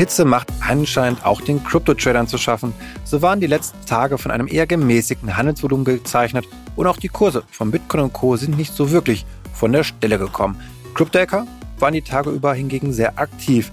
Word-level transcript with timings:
Hitze 0.00 0.24
macht 0.24 0.50
anscheinend 0.66 1.26
auch 1.26 1.42
den 1.42 1.62
Krypto-Tradern 1.62 2.26
zu 2.26 2.38
schaffen. 2.38 2.72
So 3.04 3.20
waren 3.20 3.38
die 3.38 3.46
letzten 3.46 3.84
Tage 3.84 4.16
von 4.16 4.30
einem 4.30 4.48
eher 4.48 4.66
gemäßigten 4.66 5.36
Handelsvolumen 5.36 5.84
gezeichnet 5.84 6.48
und 6.74 6.86
auch 6.86 6.96
die 6.96 7.10
Kurse 7.10 7.42
von 7.50 7.70
Bitcoin 7.70 8.04
und 8.04 8.14
Co. 8.14 8.34
sind 8.36 8.56
nicht 8.56 8.72
so 8.72 8.92
wirklich 8.92 9.26
von 9.52 9.72
der 9.72 9.84
Stelle 9.84 10.18
gekommen. 10.18 10.58
Crypto-Hacker 10.94 11.46
waren 11.80 11.92
die 11.92 12.00
Tage 12.00 12.30
über 12.30 12.54
hingegen 12.54 12.94
sehr 12.94 13.18
aktiv. 13.18 13.70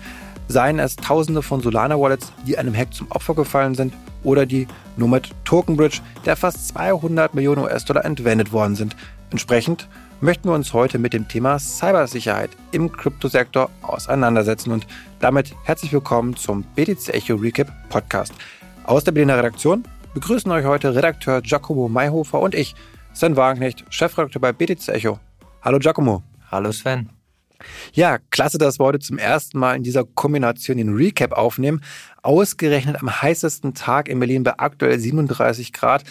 Seien 0.50 0.80
es 0.80 0.98
Tausende 0.98 1.42
von 1.42 1.62
Solana-Wallets, 1.62 2.34
die 2.46 2.58
einem 2.58 2.76
Hack 2.76 2.94
zum 2.94 3.10
Opfer 3.10 3.34
gefallen 3.34 3.76
sind, 3.76 3.94
oder 4.26 4.46
die 4.46 4.68
Nomad 4.98 5.30
Token 5.46 5.78
Bridge, 5.78 6.02
der 6.26 6.36
fast 6.36 6.68
200 6.68 7.36
Millionen 7.36 7.64
US-Dollar 7.64 8.04
entwendet 8.04 8.52
worden 8.52 8.76
sind. 8.76 8.98
Entsprechend 9.30 9.88
möchten 10.20 10.50
wir 10.50 10.54
uns 10.56 10.74
heute 10.74 10.98
mit 10.98 11.14
dem 11.14 11.28
Thema 11.28 11.60
Cybersicherheit 11.60 12.50
im 12.72 12.92
Kryptosektor 12.92 13.70
auseinandersetzen 13.82 14.72
und 14.72 14.88
damit 15.20 15.54
herzlich 15.64 15.94
willkommen 15.94 16.36
zum 16.36 16.64
BTC 16.76 17.10
Echo 17.10 17.36
Recap 17.36 17.72
Podcast. 17.90 18.34
Aus 18.84 19.04
der 19.04 19.12
Berliner 19.12 19.38
Redaktion 19.38 19.84
begrüßen 20.14 20.52
euch 20.52 20.66
heute 20.66 20.96
Redakteur 20.96 21.42
Giacomo 21.42 21.88
Mayhofer 21.88 22.40
und 22.40 22.56
ich, 22.56 22.74
Sven 23.14 23.36
Wagenknecht, 23.36 23.86
Chefredakteur 23.90 24.42
bei 24.42 24.54
BTC 24.54 24.90
Echo. 24.90 25.20
Hallo 25.62 25.78
Giacomo. 25.78 26.24
Hallo 26.50 26.72
Sven. 26.72 27.10
Ja, 27.94 28.18
klasse, 28.30 28.58
dass 28.58 28.80
wir 28.80 28.86
heute 28.86 29.00
zum 29.00 29.18
ersten 29.18 29.60
Mal 29.60 29.76
in 29.76 29.84
dieser 29.84 30.04
Kombination 30.04 30.78
den 30.78 30.96
Recap 30.96 31.32
aufnehmen. 31.32 31.82
Ausgerechnet 32.22 33.02
am 33.02 33.22
heißesten 33.22 33.74
Tag 33.74 34.10
in 34.10 34.20
Berlin 34.20 34.44
bei 34.44 34.54
aktuell 34.58 35.00
37 35.00 35.74
Grad. 35.74 36.04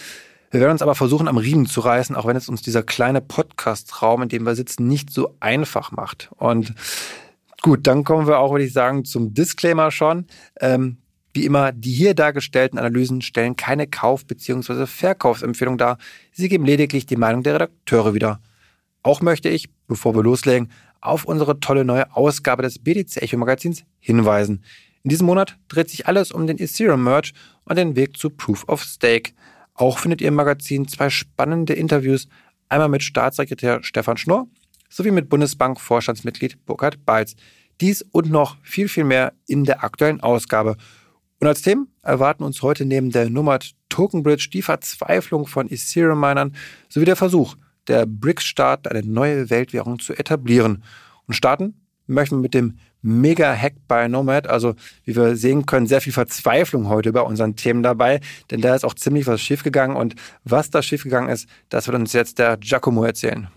Wir 0.50 0.60
werden 0.60 0.72
uns 0.72 0.82
aber 0.82 0.94
versuchen, 0.94 1.28
am 1.28 1.38
Riemen 1.38 1.66
zu 1.66 1.80
reißen, 1.80 2.14
auch 2.16 2.26
wenn 2.26 2.36
es 2.36 2.48
uns 2.48 2.62
dieser 2.62 2.82
kleine 2.82 3.20
Podcast-Raum, 3.20 4.22
in 4.22 4.28
dem 4.28 4.44
wir 4.44 4.54
sitzen, 4.54 4.86
nicht 4.86 5.10
so 5.10 5.36
einfach 5.40 5.90
macht. 5.90 6.30
Und 6.36 6.74
gut, 7.62 7.86
dann 7.86 8.04
kommen 8.04 8.26
wir 8.26 8.38
auch, 8.38 8.52
würde 8.52 8.64
ich 8.64 8.72
sagen, 8.72 9.04
zum 9.04 9.34
Disclaimer 9.34 9.90
schon. 9.90 10.26
Ähm, 10.60 10.98
wie 11.36 11.44
immer, 11.44 11.72
die 11.72 11.92
hier 11.92 12.14
dargestellten 12.14 12.78
Analysen 12.78 13.20
stellen 13.20 13.56
keine 13.56 13.86
Kauf- 13.86 14.24
bzw. 14.24 14.86
Verkaufsempfehlung 14.86 15.76
dar. 15.76 15.98
Sie 16.32 16.48
geben 16.48 16.64
lediglich 16.64 17.06
die 17.06 17.16
Meinung 17.16 17.42
der 17.42 17.54
Redakteure 17.54 18.14
wieder. 18.14 18.40
Auch 19.02 19.20
möchte 19.20 19.48
ich, 19.48 19.68
bevor 19.86 20.14
wir 20.14 20.22
loslegen, 20.22 20.70
auf 21.00 21.24
unsere 21.24 21.60
tolle 21.60 21.84
neue 21.84 22.14
Ausgabe 22.16 22.62
des 22.62 22.78
BDC 22.78 23.18
Echo 23.18 23.36
Magazins 23.36 23.84
hinweisen. 24.00 24.64
In 25.02 25.10
diesem 25.10 25.26
Monat 25.26 25.58
dreht 25.68 25.90
sich 25.90 26.06
alles 26.08 26.32
um 26.32 26.46
den 26.46 26.58
Ethereum 26.58 27.04
Merge 27.04 27.32
und 27.64 27.76
den 27.76 27.94
Weg 27.96 28.16
zu 28.16 28.30
Proof 28.30 28.64
of 28.68 28.82
Stake. 28.82 29.32
Auch 29.76 29.98
findet 29.98 30.20
ihr 30.20 30.28
im 30.28 30.34
Magazin 30.34 30.88
zwei 30.88 31.10
spannende 31.10 31.74
Interviews, 31.74 32.28
einmal 32.68 32.88
mit 32.88 33.02
Staatssekretär 33.02 33.82
Stefan 33.82 34.16
Schnorr 34.16 34.48
sowie 34.88 35.10
mit 35.10 35.28
Bundesbank-Vorstandsmitglied 35.28 36.64
Burkhard 36.64 37.04
Balz. 37.04 37.34
Dies 37.80 38.02
und 38.02 38.30
noch 38.30 38.56
viel, 38.62 38.88
viel 38.88 39.04
mehr 39.04 39.34
in 39.46 39.64
der 39.64 39.84
aktuellen 39.84 40.20
Ausgabe. 40.20 40.76
Und 41.40 41.46
als 41.46 41.60
Themen 41.60 41.88
erwarten 42.02 42.42
uns 42.42 42.62
heute 42.62 42.86
neben 42.86 43.10
der 43.10 43.28
Nummer 43.28 43.58
Token 43.90 44.22
Bridge 44.22 44.48
die 44.50 44.62
Verzweiflung 44.62 45.46
von 45.46 45.70
Ethereum-Minern 45.70 46.56
sowie 46.88 47.04
der 47.04 47.16
Versuch, 47.16 47.56
der 47.88 48.06
BRICS-Staaten 48.06 48.88
eine 48.88 49.06
neue 49.06 49.50
Weltwährung 49.50 49.98
zu 49.98 50.14
etablieren. 50.14 50.82
Und 51.26 51.34
starten 51.34 51.86
möchten 52.06 52.36
wir 52.36 52.42
mit 52.42 52.54
dem 52.54 52.78
Mega-Hack 53.06 53.74
bei 53.86 54.08
Nomad. 54.08 54.48
Also, 54.48 54.74
wie 55.04 55.14
wir 55.14 55.36
sehen 55.36 55.64
können, 55.64 55.86
sehr 55.86 56.00
viel 56.00 56.12
Verzweiflung 56.12 56.88
heute 56.88 57.12
bei 57.12 57.20
unseren 57.20 57.54
Themen 57.54 57.82
dabei, 57.82 58.20
denn 58.50 58.60
da 58.60 58.74
ist 58.74 58.84
auch 58.84 58.94
ziemlich 58.94 59.26
was 59.26 59.40
schiefgegangen. 59.40 59.96
Und 59.96 60.16
was 60.44 60.70
da 60.70 60.82
schiefgegangen 60.82 61.30
ist, 61.30 61.48
das 61.68 61.86
wird 61.86 61.96
uns 61.96 62.12
jetzt 62.12 62.38
der 62.38 62.56
Giacomo 62.56 63.04
erzählen. 63.04 63.48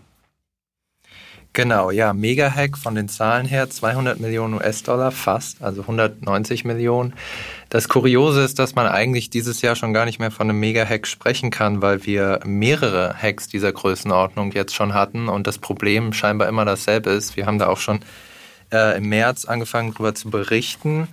Genau, 1.52 1.90
ja, 1.90 2.12
Mega-Hack 2.12 2.78
von 2.78 2.94
den 2.94 3.08
Zahlen 3.08 3.44
her, 3.44 3.68
200 3.68 4.20
Millionen 4.20 4.54
US-Dollar 4.54 5.10
fast, 5.10 5.60
also 5.62 5.80
190 5.80 6.64
Millionen. 6.64 7.12
Das 7.70 7.88
Kuriose 7.88 8.42
ist, 8.42 8.60
dass 8.60 8.76
man 8.76 8.86
eigentlich 8.86 9.30
dieses 9.30 9.60
Jahr 9.60 9.74
schon 9.74 9.92
gar 9.92 10.04
nicht 10.04 10.20
mehr 10.20 10.30
von 10.30 10.48
einem 10.48 10.60
Mega-Hack 10.60 11.08
sprechen 11.08 11.50
kann, 11.50 11.82
weil 11.82 12.06
wir 12.06 12.38
mehrere 12.44 13.16
Hacks 13.20 13.48
dieser 13.48 13.72
Größenordnung 13.72 14.52
jetzt 14.52 14.76
schon 14.76 14.94
hatten 14.94 15.28
und 15.28 15.48
das 15.48 15.58
Problem 15.58 16.12
scheinbar 16.12 16.46
immer 16.46 16.64
dasselbe 16.64 17.10
ist. 17.10 17.36
Wir 17.36 17.46
haben 17.46 17.58
da 17.58 17.66
auch 17.66 17.78
schon 17.78 17.98
äh, 18.72 18.96
im 18.96 19.08
März 19.08 19.44
angefangen, 19.44 19.92
darüber 19.92 20.14
zu 20.14 20.30
berichten. 20.30 21.08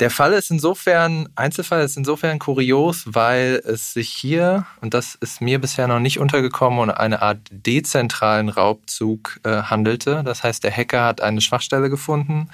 Der 0.00 0.10
Fall 0.10 0.32
ist 0.32 0.50
insofern, 0.50 1.28
Einzelfall 1.36 1.84
ist 1.84 1.96
insofern 1.96 2.38
kurios, 2.38 3.04
weil 3.06 3.62
es 3.64 3.92
sich 3.92 4.08
hier, 4.08 4.66
und 4.80 4.94
das 4.94 5.14
ist 5.14 5.40
mir 5.40 5.60
bisher 5.60 5.86
noch 5.86 6.00
nicht 6.00 6.18
untergekommen, 6.18 6.80
um 6.80 6.90
eine 6.90 7.22
Art 7.22 7.38
dezentralen 7.50 8.48
Raubzug 8.48 9.38
äh, 9.44 9.62
handelte. 9.62 10.22
Das 10.24 10.42
heißt, 10.42 10.64
der 10.64 10.76
Hacker 10.76 11.04
hat 11.04 11.20
eine 11.20 11.40
Schwachstelle 11.40 11.88
gefunden 11.88 12.48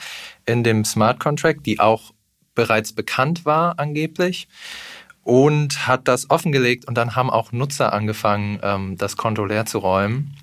in 0.45 0.63
dem 0.63 0.85
Smart 0.85 1.21
Contract, 1.21 1.65
die 1.65 1.81
auch 1.81 2.13
bereits 2.55 2.93
bekannt 2.93 3.47
war 3.47 3.79
angeblich 3.79 4.49
und 5.23 5.87
hat 5.87 6.09
das 6.09 6.31
offengelegt 6.31 6.87
und 6.87 6.97
dann 6.97 7.15
haben 7.15 7.31
auch 7.31 7.53
Nutzer 7.53 7.93
angefangen, 7.93 8.59
ähm, 8.63 8.97
das 8.99 9.17
Konto 9.17 9.45
leer 9.45 9.65
zu 9.65 9.79
räumen 9.79 10.35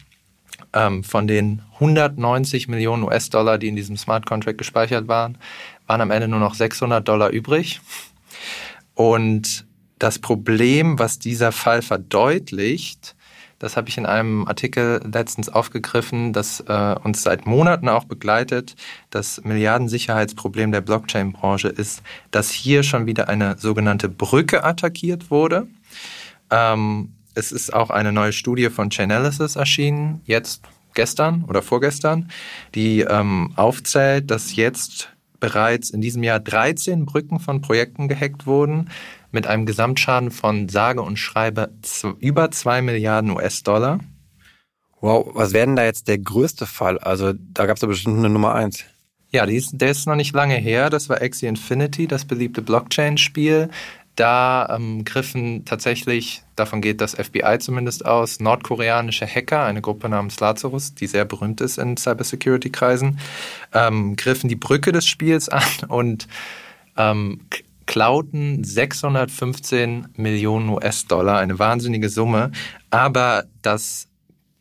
ähm, 0.75 1.03
von 1.03 1.27
den 1.27 1.63
190 1.75 2.67
Millionen 2.67 3.03
US-Dollar, 3.03 3.57
die 3.57 3.69
in 3.69 3.75
diesem 3.75 3.97
Smart 3.97 4.25
Contract 4.25 4.59
gespeichert 4.59 5.07
waren, 5.07 5.37
waren 5.87 6.01
am 6.01 6.11
Ende 6.11 6.27
nur 6.27 6.39
noch 6.39 6.53
600 6.53 7.07
Dollar 7.07 7.29
übrig. 7.29 7.81
Und 8.93 9.65
das 9.97 10.19
Problem, 10.19 10.99
was 10.99 11.17
dieser 11.19 11.51
Fall 11.51 11.81
verdeutlicht, 11.81 13.15
das 13.59 13.77
habe 13.77 13.87
ich 13.87 13.97
in 13.97 14.05
einem 14.05 14.47
Artikel 14.47 15.01
letztens 15.11 15.47
aufgegriffen, 15.47 16.33
das 16.33 16.59
äh, 16.67 16.95
uns 17.03 17.23
seit 17.23 17.47
Monaten 17.47 17.87
auch 17.87 18.03
begleitet. 18.03 18.75
Das 19.09 19.41
Milliardensicherheitsproblem 19.43 20.73
der 20.73 20.81
Blockchain-Branche 20.81 21.69
ist, 21.69 22.03
dass 22.31 22.51
hier 22.51 22.83
schon 22.83 23.05
wieder 23.05 23.29
eine 23.29 23.57
sogenannte 23.57 24.09
Brücke 24.09 24.65
attackiert 24.65 25.31
wurde. 25.31 25.67
Ähm, 26.51 27.14
es 27.35 27.51
ist 27.51 27.73
auch 27.73 27.89
eine 27.89 28.11
neue 28.11 28.33
Studie 28.33 28.69
von 28.69 28.89
Chainalysis 28.89 29.55
erschienen, 29.55 30.21
jetzt 30.25 30.63
gestern 30.93 31.43
oder 31.43 31.61
vorgestern, 31.61 32.31
die 32.73 33.01
ähm, 33.01 33.51
aufzählt, 33.55 34.31
dass 34.31 34.55
jetzt 34.55 35.09
bereits 35.39 35.89
in 35.89 36.01
diesem 36.01 36.23
Jahr 36.23 36.39
13 36.39 37.05
Brücken 37.05 37.39
von 37.39 37.61
Projekten 37.61 38.07
gehackt 38.07 38.47
wurden, 38.47 38.89
mit 39.31 39.47
einem 39.47 39.65
Gesamtschaden 39.65 40.31
von 40.31 40.69
sage 40.69 41.01
und 41.01 41.17
schreibe 41.17 41.71
über 42.19 42.49
2 42.49 42.81
Milliarden 42.81 43.31
US-Dollar. 43.31 43.99
Wow, 45.01 45.29
was 45.33 45.53
wäre 45.53 45.67
denn 45.67 45.75
da 45.75 45.83
jetzt 45.83 46.07
der 46.07 46.17
größte 46.17 46.65
Fall? 46.65 46.97
Also 46.97 47.33
da 47.33 47.65
gab 47.65 47.75
es 47.75 47.81
ja 47.81 47.87
bestimmt 47.87 48.17
eine 48.17 48.29
Nummer 48.29 48.55
eins. 48.55 48.85
Ja, 49.29 49.45
die 49.45 49.57
ist, 49.57 49.71
der 49.73 49.91
ist 49.91 50.07
noch 50.07 50.15
nicht 50.15 50.33
lange 50.33 50.55
her. 50.55 50.89
Das 50.89 51.09
war 51.09 51.21
Axie 51.21 51.47
Infinity, 51.47 52.07
das 52.07 52.23
beliebte 52.25 52.61
Blockchain-Spiel. 52.61 53.69
Da 54.15 54.67
ähm, 54.73 55.03
griffen 55.03 55.65
tatsächlich, 55.65 56.43
davon 56.55 56.81
geht 56.81 57.01
das 57.01 57.15
FBI 57.15 57.57
zumindest 57.59 58.05
aus, 58.05 58.39
nordkoreanische 58.39 59.27
Hacker, 59.27 59.63
eine 59.63 59.81
Gruppe 59.81 60.07
namens 60.07 60.39
Lazarus, 60.39 60.95
die 60.95 61.07
sehr 61.07 61.25
berühmt 61.25 61.59
ist 61.59 61.77
in 61.77 61.97
Cybersecurity-Kreisen, 61.97 63.19
ähm, 63.73 64.15
griffen 64.15 64.47
die 64.47 64.55
Brücke 64.55 64.93
des 64.93 65.05
Spiels 65.05 65.49
an 65.49 65.63
und 65.89 66.27
ähm, 66.95 67.41
klauten 67.85 68.63
615 68.63 70.07
Millionen 70.15 70.69
US-Dollar, 70.69 71.39
eine 71.39 71.59
wahnsinnige 71.59 72.09
Summe. 72.09 72.51
Aber 72.89 73.43
das 73.61 74.07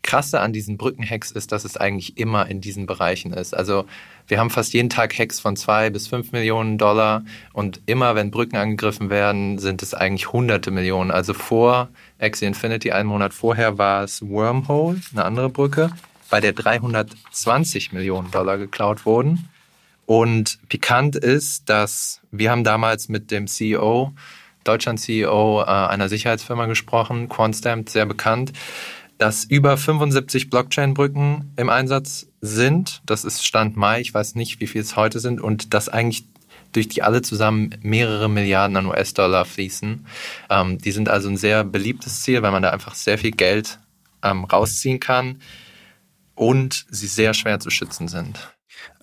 Krasse 0.02 0.40
an 0.40 0.52
diesen 0.52 0.76
Brückenhacks 0.76 1.30
ist, 1.30 1.52
dass 1.52 1.64
es 1.64 1.76
eigentlich 1.76 2.18
immer 2.18 2.46
in 2.46 2.60
diesen 2.60 2.86
Bereichen 2.86 3.32
ist. 3.32 3.56
Also 3.56 3.86
wir 4.26 4.38
haben 4.38 4.50
fast 4.50 4.72
jeden 4.72 4.88
Tag 4.88 5.18
Hacks 5.18 5.40
von 5.40 5.56
zwei 5.56 5.90
bis 5.90 6.08
fünf 6.08 6.32
Millionen 6.32 6.78
Dollar 6.78 7.24
und 7.52 7.80
immer, 7.86 8.14
wenn 8.14 8.30
Brücken 8.30 8.56
angegriffen 8.56 9.10
werden, 9.10 9.58
sind 9.58 9.82
es 9.82 9.92
eigentlich 9.92 10.32
hunderte 10.32 10.70
Millionen. 10.70 11.10
Also 11.10 11.34
vor 11.34 11.88
Axie 12.18 12.46
Infinity, 12.46 12.92
einen 12.92 13.08
Monat 13.08 13.34
vorher, 13.34 13.76
war 13.76 14.02
es 14.04 14.22
Wormhole, 14.22 15.00
eine 15.12 15.24
andere 15.24 15.50
Brücke, 15.50 15.90
bei 16.30 16.40
der 16.40 16.52
320 16.52 17.92
Millionen 17.92 18.30
Dollar 18.30 18.56
geklaut 18.56 19.04
wurden. 19.04 19.48
Und 20.06 20.58
pikant 20.68 21.16
ist, 21.16 21.68
dass 21.68 22.20
wir 22.30 22.50
haben 22.50 22.64
damals 22.64 23.08
mit 23.08 23.30
dem 23.30 23.46
CEO, 23.46 24.12
Deutschland-CEO 24.64 25.62
äh, 25.62 25.64
einer 25.64 26.08
Sicherheitsfirma 26.08 26.66
gesprochen, 26.66 27.28
Quantstamp, 27.28 27.90
sehr 27.90 28.06
bekannt 28.06 28.52
dass 29.18 29.44
über 29.44 29.76
75 29.76 30.50
Blockchain-Brücken 30.50 31.52
im 31.56 31.70
Einsatz 31.70 32.26
sind. 32.44 33.00
Das 33.06 33.24
ist 33.24 33.44
Stand 33.44 33.76
Mai. 33.76 34.00
Ich 34.00 34.12
weiß 34.12 34.34
nicht, 34.34 34.60
wie 34.60 34.66
viel 34.66 34.82
es 34.82 34.96
heute 34.96 35.18
sind. 35.18 35.40
Und 35.40 35.72
dass 35.74 35.88
eigentlich 35.88 36.24
durch 36.72 36.88
die 36.88 37.02
alle 37.02 37.22
zusammen 37.22 37.70
mehrere 37.82 38.28
Milliarden 38.28 38.76
an 38.76 38.86
US-Dollar 38.86 39.44
fließen. 39.44 40.06
Ähm, 40.50 40.78
die 40.78 40.90
sind 40.90 41.08
also 41.08 41.28
ein 41.28 41.36
sehr 41.36 41.64
beliebtes 41.64 42.22
Ziel, 42.22 42.42
weil 42.42 42.50
man 42.50 42.62
da 42.62 42.70
einfach 42.70 42.94
sehr 42.94 43.16
viel 43.16 43.30
Geld 43.30 43.78
ähm, 44.22 44.44
rausziehen 44.44 45.00
kann 45.00 45.40
und 46.34 46.84
sie 46.90 47.06
sehr 47.06 47.32
schwer 47.32 47.60
zu 47.60 47.70
schützen 47.70 48.08
sind. 48.08 48.54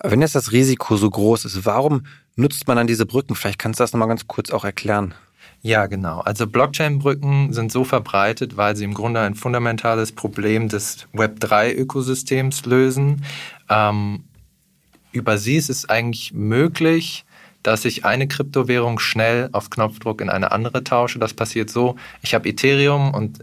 Wenn 0.02 0.20
jetzt 0.20 0.34
das 0.34 0.52
Risiko 0.52 0.96
so 0.96 1.08
groß 1.08 1.46
ist, 1.46 1.64
warum 1.64 2.06
nutzt 2.36 2.68
man 2.68 2.76
dann 2.76 2.86
diese 2.86 3.06
Brücken? 3.06 3.34
Vielleicht 3.34 3.58
kannst 3.58 3.80
du 3.80 3.84
das 3.84 3.92
nochmal 3.92 4.08
ganz 4.08 4.26
kurz 4.26 4.50
auch 4.50 4.64
erklären. 4.64 5.14
Ja, 5.64 5.86
genau. 5.86 6.18
Also 6.20 6.48
Blockchain-Brücken 6.48 7.52
sind 7.52 7.70
so 7.70 7.84
verbreitet, 7.84 8.56
weil 8.56 8.74
sie 8.74 8.84
im 8.84 8.94
Grunde 8.94 9.20
ein 9.20 9.36
fundamentales 9.36 10.10
Problem 10.10 10.68
des 10.68 11.06
Web3-Ökosystems 11.14 12.66
lösen. 12.66 13.24
Ähm, 13.68 14.24
über 15.12 15.38
sie 15.38 15.54
ist 15.56 15.70
es 15.70 15.88
eigentlich 15.88 16.32
möglich, 16.32 17.24
dass 17.62 17.84
ich 17.84 18.04
eine 18.04 18.26
Kryptowährung 18.26 18.98
schnell 18.98 19.50
auf 19.52 19.70
Knopfdruck 19.70 20.20
in 20.20 20.30
eine 20.30 20.50
andere 20.50 20.82
tausche. 20.82 21.20
Das 21.20 21.32
passiert 21.32 21.70
so, 21.70 21.94
ich 22.22 22.34
habe 22.34 22.48
Ethereum 22.48 23.14
und 23.14 23.38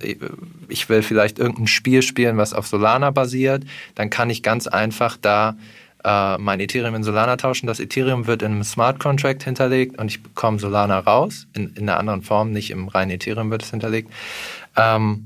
ich 0.67 0.89
will 0.89 1.03
vielleicht 1.03 1.39
irgendein 1.39 1.67
Spiel 1.67 2.01
spielen, 2.01 2.35
was 2.35 2.53
auf 2.53 2.67
Solana 2.67 3.11
basiert. 3.11 3.63
Dann 3.95 4.09
kann 4.09 4.29
ich 4.29 4.43
ganz 4.43 4.67
einfach 4.67 5.15
da 5.15 5.55
äh, 6.03 6.37
mein 6.37 6.59
Ethereum 6.59 6.95
in 6.95 7.03
Solana 7.03 7.35
tauschen. 7.35 7.67
Das 7.67 7.79
Ethereum 7.79 8.27
wird 8.27 8.41
in 8.41 8.51
einem 8.51 8.63
Smart 8.63 8.99
Contract 8.99 9.43
hinterlegt 9.43 9.97
und 9.99 10.07
ich 10.07 10.23
bekomme 10.23 10.59
Solana 10.59 10.99
raus. 10.99 11.47
In, 11.53 11.73
in 11.75 11.89
einer 11.89 11.99
anderen 11.99 12.21
Form, 12.21 12.51
nicht 12.51 12.71
im 12.71 12.87
reinen 12.87 13.11
Ethereum 13.11 13.51
wird 13.51 13.63
es 13.63 13.71
hinterlegt. 13.71 14.11
Ähm, 14.75 15.25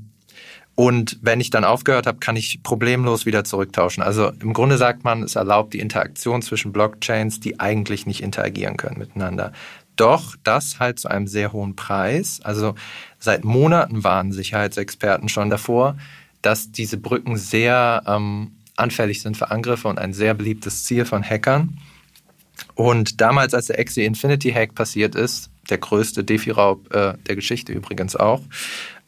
und 0.76 1.18
wenn 1.22 1.40
ich 1.40 1.50
dann 1.50 1.64
aufgehört 1.64 2.06
habe, 2.06 2.18
kann 2.18 2.34
ich 2.34 2.62
problemlos 2.64 3.26
wieder 3.26 3.44
zurücktauschen. 3.44 4.02
Also 4.02 4.32
im 4.40 4.52
Grunde 4.52 4.76
sagt 4.76 5.04
man, 5.04 5.22
es 5.22 5.36
erlaubt 5.36 5.72
die 5.72 5.78
Interaktion 5.78 6.42
zwischen 6.42 6.72
Blockchains, 6.72 7.38
die 7.38 7.60
eigentlich 7.60 8.06
nicht 8.06 8.22
interagieren 8.22 8.76
können 8.76 8.98
miteinander. 8.98 9.52
Doch 9.94 10.34
das 10.42 10.80
halt 10.80 10.98
zu 10.98 11.08
einem 11.08 11.28
sehr 11.28 11.52
hohen 11.52 11.76
Preis. 11.76 12.40
Also 12.42 12.74
seit 13.20 13.44
Monaten 13.44 14.02
waren 14.02 14.32
Sicherheitsexperten 14.32 15.28
schon 15.28 15.50
davor, 15.50 15.96
dass 16.42 16.72
diese 16.72 16.96
Brücken 16.98 17.36
sehr 17.36 18.02
ähm, 18.08 18.56
anfällig 18.76 19.22
sind 19.22 19.36
für 19.36 19.50
Angriffe 19.50 19.88
und 19.88 19.98
ein 19.98 20.12
sehr 20.12 20.34
beliebtes 20.34 20.84
Ziel 20.84 21.04
von 21.04 21.22
Hackern. 21.22 21.78
Und 22.74 23.20
damals, 23.20 23.54
als 23.54 23.66
der 23.66 23.78
Axie 23.78 24.04
Infinity 24.04 24.52
Hack 24.52 24.74
passiert 24.74 25.14
ist, 25.14 25.50
der 25.70 25.78
größte 25.78 26.24
DeFi-Raub 26.24 26.92
äh, 26.94 27.14
der 27.26 27.36
Geschichte 27.36 27.72
übrigens 27.72 28.16
auch, 28.16 28.42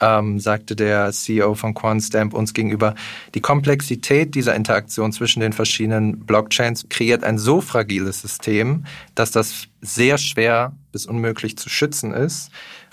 ähm, 0.00 0.38
sagte 0.40 0.76
der 0.76 1.12
CEO 1.12 1.54
von 1.54 1.74
QuantStamp 1.74 2.34
uns 2.34 2.54
gegenüber, 2.54 2.94
die 3.34 3.40
Komplexität 3.40 4.34
dieser 4.34 4.54
Interaktion 4.54 5.12
zwischen 5.12 5.40
den 5.40 5.52
verschiedenen 5.52 6.20
Blockchains 6.20 6.88
kreiert 6.88 7.24
ein 7.24 7.38
so 7.38 7.60
fragiles 7.60 8.22
System, 8.22 8.84
dass 9.14 9.30
das 9.30 9.68
sehr 9.80 10.18
schwer 10.18 10.72
bis 10.92 11.06
unmöglich 11.06 11.56
zu 11.56 11.68
schützen 11.68 12.12
ist. 12.12 12.50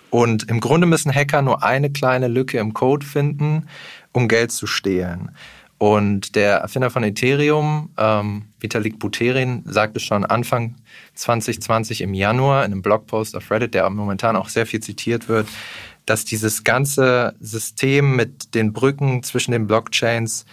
Und 0.09 0.49
im 0.49 0.59
Grunde 0.59 0.85
müssen 0.85 1.13
Hacker 1.13 1.41
nur 1.41 1.63
eine 1.63 1.91
kleine 1.91 2.27
Lücke 2.27 2.59
im 2.59 2.73
Code 2.73 3.05
finden, 3.05 3.67
um 4.11 4.27
Geld 4.27 4.51
zu 4.51 4.67
stehlen. 4.67 5.31
Und 5.83 6.37
der 6.37 6.59
Erfinder 6.59 6.89
von 6.89 7.03
Ethereum, 7.03 7.89
ähm, 7.97 8.45
Vitalik 8.57 8.99
Buterin, 8.99 9.63
sagte 9.65 9.99
schon 9.99 10.23
Anfang 10.23 10.75
2020 11.15 11.99
im 11.99 12.13
Januar 12.13 12.63
in 12.63 12.71
einem 12.71 12.81
Blogpost 12.81 13.35
auf 13.35 13.51
Reddit, 13.51 13.73
der 13.73 13.89
momentan 13.89 14.37
auch 14.37 14.47
sehr 14.47 14.65
viel 14.65 14.79
zitiert 14.79 15.27
wird, 15.27 15.45
dass 16.05 16.23
dieses 16.23 16.63
ganze 16.63 17.35
System 17.41 18.15
mit 18.15 18.55
den 18.55 18.71
Brücken 18.71 19.23
zwischen 19.23 19.51
den 19.51 19.67
Blockchains 19.67 20.45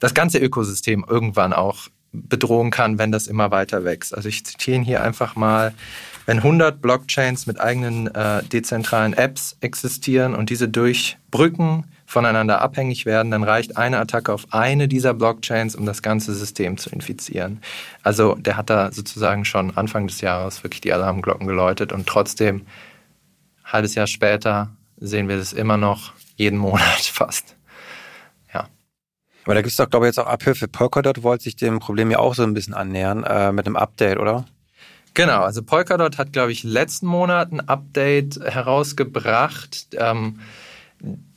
das 0.00 0.12
ganze 0.12 0.36
Ökosystem 0.36 1.06
irgendwann 1.08 1.54
auch 1.54 1.88
bedrohen 2.12 2.70
kann, 2.70 2.98
wenn 2.98 3.12
das 3.12 3.28
immer 3.28 3.50
weiter 3.50 3.84
wächst. 3.84 4.14
Also 4.14 4.28
ich 4.28 4.44
zitiere 4.44 4.76
ihn 4.76 4.84
hier 4.84 5.02
einfach 5.02 5.34
mal, 5.34 5.72
wenn 6.26 6.36
100 6.36 6.82
Blockchains 6.82 7.46
mit 7.46 7.58
eigenen 7.58 8.14
äh, 8.14 8.42
dezentralen 8.42 9.14
Apps 9.14 9.56
existieren 9.60 10.34
und 10.34 10.50
diese 10.50 10.68
durch 10.68 11.16
Brücken 11.30 11.86
voneinander 12.06 12.62
abhängig 12.62 13.04
werden, 13.04 13.30
dann 13.30 13.42
reicht 13.42 13.76
eine 13.76 13.98
Attacke 13.98 14.32
auf 14.32 14.46
eine 14.52 14.88
dieser 14.88 15.12
Blockchains, 15.12 15.74
um 15.74 15.84
das 15.84 16.02
ganze 16.02 16.34
System 16.34 16.78
zu 16.78 16.90
infizieren. 16.90 17.60
Also 18.02 18.36
der 18.36 18.56
hat 18.56 18.70
da 18.70 18.92
sozusagen 18.92 19.44
schon 19.44 19.76
Anfang 19.76 20.06
des 20.06 20.20
Jahres 20.20 20.62
wirklich 20.62 20.80
die 20.80 20.92
Alarmglocken 20.92 21.46
geläutet 21.46 21.92
und 21.92 22.06
trotzdem 22.06 22.64
halbes 23.64 23.96
Jahr 23.96 24.06
später 24.06 24.70
sehen 24.98 25.28
wir 25.28 25.36
das 25.36 25.52
immer 25.52 25.76
noch 25.76 26.12
jeden 26.36 26.58
Monat 26.58 27.00
fast. 27.12 27.56
Ja. 28.54 28.68
Aber 29.44 29.54
da 29.54 29.60
gibt 29.60 29.72
es 29.72 29.76
doch, 29.76 29.90
glaube 29.90 30.06
ich, 30.06 30.10
jetzt 30.10 30.18
auch 30.18 30.28
Abhilfe. 30.28 30.68
Polkadot 30.68 31.22
wollte 31.22 31.44
sich 31.44 31.56
dem 31.56 31.80
Problem 31.80 32.10
ja 32.10 32.20
auch 32.20 32.34
so 32.34 32.44
ein 32.44 32.54
bisschen 32.54 32.74
annähern 32.74 33.24
äh, 33.24 33.52
mit 33.52 33.66
einem 33.66 33.76
Update, 33.76 34.18
oder? 34.18 34.44
Genau, 35.14 35.40
also 35.40 35.62
Polkadot 35.62 36.18
hat, 36.18 36.32
glaube 36.32 36.52
ich, 36.52 36.62
letzten 36.62 37.06
Monat 37.06 37.50
ein 37.50 37.66
Update 37.66 38.38
herausgebracht, 38.38 39.88
ähm, 39.98 40.40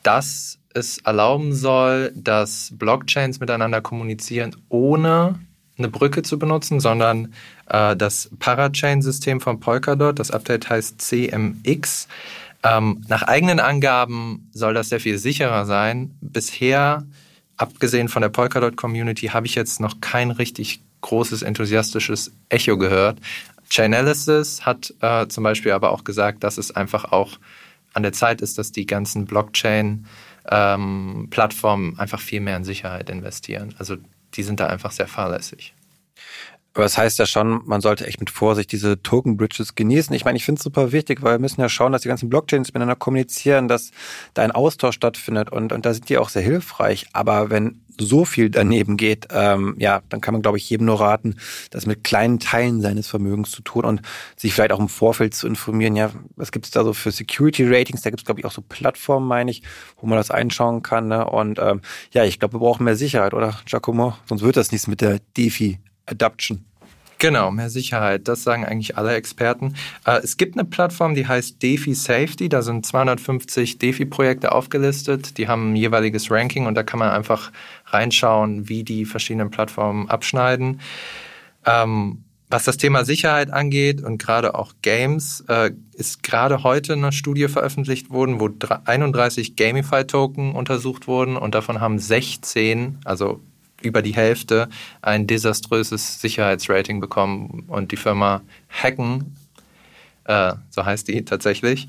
das 0.04 0.58
es 0.74 1.00
erlauben 1.00 1.54
soll, 1.54 2.12
dass 2.16 2.71
Blockchains 2.74 3.39
miteinander 3.39 3.81
kommunizieren, 3.81 4.56
ohne 4.69 5.39
eine 5.80 5.88
Brücke 5.88 6.21
zu 6.21 6.38
benutzen, 6.38 6.80
sondern 6.80 7.33
äh, 7.68 7.95
das 7.95 8.30
Parachain-System 8.38 9.42
von 9.42 9.60
Polkadot, 9.60 10.19
das 10.19 10.31
Update 10.31 10.69
heißt 10.69 11.01
CMX. 11.01 12.07
Ähm, 12.62 13.04
nach 13.07 13.24
eigenen 13.24 13.60
Angaben 13.60 14.50
soll 14.54 14.74
das 14.74 14.89
sehr 14.89 15.00
viel 15.00 15.18
sicherer 15.18 15.66
sein. 15.66 16.16
Bisher, 16.21 17.06
abgesehen 17.57 18.10
von 18.10 18.22
der 18.22 18.30
Polkadot-Community, 18.30 19.27
habe 19.27 19.48
ich 19.48 19.56
jetzt 19.56 19.80
noch 19.80 20.01
kein 20.01 20.31
richtig 20.31 20.81
großes 21.01 21.42
enthusiastisches 21.42 22.33
Echo 22.50 22.77
gehört. 22.77 23.18
Chainalysis 23.69 24.65
hat 24.65 24.94
äh, 25.00 25.27
zum 25.27 25.44
Beispiel 25.45 25.72
aber 25.72 25.92
auch 25.92 26.04
gesagt, 26.04 26.44
dass 26.44 26.57
es 26.57 26.75
einfach 26.75 27.13
auch 27.13 27.38
an 27.94 28.04
der 28.04 28.12
Zeit 28.12 28.42
ist, 28.42 28.57
dass 28.57 28.72
die 28.72 28.86
ganzen 28.86 29.25
Blockchain-Plattformen 29.25 30.28
ähm, 30.50 31.28
einfach 31.98 32.19
viel 32.19 32.42
mehr 32.42 32.57
in 32.57 32.63
Sicherheit 32.63 33.10
investieren. 33.10 33.75
Also 33.78 33.98
die 34.34 34.44
sind 34.44 34.60
da 34.60 34.68
einfach 34.68 34.92
sehr 34.92 35.07
fahrlässig. 35.07 35.74
Aber 36.74 36.83
das 36.83 36.98
heißt 36.98 37.18
ja 37.18 37.25
schon, 37.25 37.62
man 37.66 37.81
sollte 37.81 38.06
echt 38.06 38.19
mit 38.19 38.30
Vorsicht 38.30 38.71
diese 38.71 39.01
Token 39.01 39.38
Bridges 39.38 39.75
genießen. 39.75 40.16
Ich 40.16 40.24
meine, 40.24 40.38
ich 40.38 40.45
finde 40.45 40.60
es 40.60 40.63
super 40.63 40.92
wichtig, 40.92 41.24
weil 41.24 41.33
wir 41.33 41.39
müssen 41.39 41.62
ja 41.62 41.69
schauen, 41.69 41.92
dass 41.92 42.04
die 42.04 42.07
ganzen 42.07 42.30
Blockchains 42.30 42.69
miteinander 42.69 42.95
kommunizieren, 42.95 43.68
dass 43.68 43.92
da 44.36 44.44
ein 44.44 44.51
Austausch 44.51 44.95
stattfindet 44.95 45.51
und, 45.51 45.74
und 45.74 45.86
da 45.86 45.94
sind 45.94 46.10
die 46.10 46.18
auch 46.18 46.30
sehr 46.30 46.44
hilfreich. 46.44 47.07
Aber 47.12 47.50
wenn 47.50 47.81
so 48.00 48.24
viel 48.24 48.50
daneben 48.50 48.98
geht, 48.98 49.27
ähm, 49.31 49.75
ja, 49.77 50.01
dann 50.10 50.21
kann 50.21 50.33
man, 50.33 50.42
glaube 50.42 50.57
ich, 50.57 50.69
jedem 50.69 50.86
nur 50.86 51.01
raten, 51.01 51.36
das 51.71 51.86
mit 51.86 52.04
kleinen 52.04 52.39
Teilen 52.39 52.81
seines 52.81 53.07
Vermögens 53.07 53.51
zu 53.51 53.62
tun 53.62 53.83
und 53.83 54.01
sich 54.38 54.54
vielleicht 54.54 54.72
auch 54.72 54.80
im 54.80 54.89
Vorfeld 54.89 55.33
zu 55.33 55.48
informieren, 55.48 55.95
ja, 55.95 56.12
was 56.36 56.51
gibt 56.51 56.65
es 56.65 56.72
da 56.72 56.83
so 56.83 56.94
für 56.94 57.12
Security 57.12 57.65
Ratings? 57.68 58.01
Da 58.01 58.10
gibt 58.10 58.22
es, 58.22 58.25
glaube 58.25 58.39
ich, 58.39 58.45
auch 58.45 58.51
so 58.51 58.62
Plattformen, 58.62 59.27
meine 59.27 59.51
ich, 59.51 59.63
wo 59.98 60.07
man 60.07 60.18
das 60.18 60.31
einschauen 60.31 60.81
kann. 60.81 61.07
Ne? 61.07 61.25
Und 61.25 61.60
ähm, 61.60 61.81
ja, 62.13 62.24
ich 62.24 62.39
glaube, 62.39 62.54
wir 62.54 62.60
brauchen 62.60 62.86
mehr 62.86 62.95
Sicherheit, 62.95 63.33
oder 63.33 63.60
Giacomo? 63.65 64.15
Sonst 64.25 64.44
wird 64.44 64.56
das 64.56 64.72
nichts 64.72 64.88
mit 64.88 65.01
der 65.01 65.19
DeFi 65.36 65.80
Adoption. 66.09 66.65
Genau, 67.19 67.51
mehr 67.51 67.69
Sicherheit. 67.69 68.29
Das 68.29 68.44
sagen 68.44 68.63
eigentlich 68.63 68.97
alle 68.97 69.13
Experten. 69.13 69.75
Äh, 70.06 70.21
es 70.23 70.38
gibt 70.38 70.57
eine 70.57 70.63
Plattform, 70.63 71.15
die 71.15 71.27
heißt 71.27 71.61
DeFi 71.61 71.94
Safety. 71.94 72.47
Da 72.47 72.61
sind 72.61 72.85
250 72.85 73.77
DeFi-Projekte 73.77 74.53
aufgelistet. 74.53 75.38
Die 75.38 75.50
haben 75.50 75.73
ein 75.73 75.75
jeweiliges 75.75 76.31
Ranking 76.31 76.65
und 76.65 76.75
da 76.75 76.83
kann 76.83 77.00
man 77.00 77.10
einfach 77.10 77.51
reinschauen, 77.88 78.69
wie 78.69 78.86
die 78.86 79.03
verschiedenen 79.03 79.51
Plattformen 79.51 80.10
abschneiden. 80.10 80.79
Ähm, 81.65 82.24
was 82.50 82.63
das 82.63 82.77
Thema 82.77 83.03
Sicherheit 83.03 83.51
angeht 83.51 84.01
und 84.01 84.17
gerade 84.17 84.55
auch 84.55 84.74
Games, 84.81 85.43
äh, 85.50 85.72
ist 85.93 86.24
gerade 86.24 86.63
heute 86.63 86.93
eine 86.93 87.12
Studie 87.12 87.50
veröffentlicht 87.50 88.10
worden, 88.10 88.39
wo 88.39 88.50
31 88.86 89.57
Gamify-Token 89.57 90.55
untersucht 90.55 91.07
wurden 91.07 91.36
und 91.38 91.53
davon 91.53 91.81
haben 91.81 92.00
16, 92.00 93.00
also 93.03 93.41
über 93.81 94.01
die 94.01 94.15
Hälfte 94.15 94.69
ein 95.01 95.27
desaströses 95.27 96.21
Sicherheitsrating 96.21 97.00
bekommen 97.00 97.63
und 97.67 97.91
die 97.91 97.98
Firma 97.98 98.41
Hacken, 98.69 99.36
äh, 100.25 100.53
so 100.69 100.86
heißt 100.86 101.07
die 101.07 101.25
tatsächlich, 101.25 101.88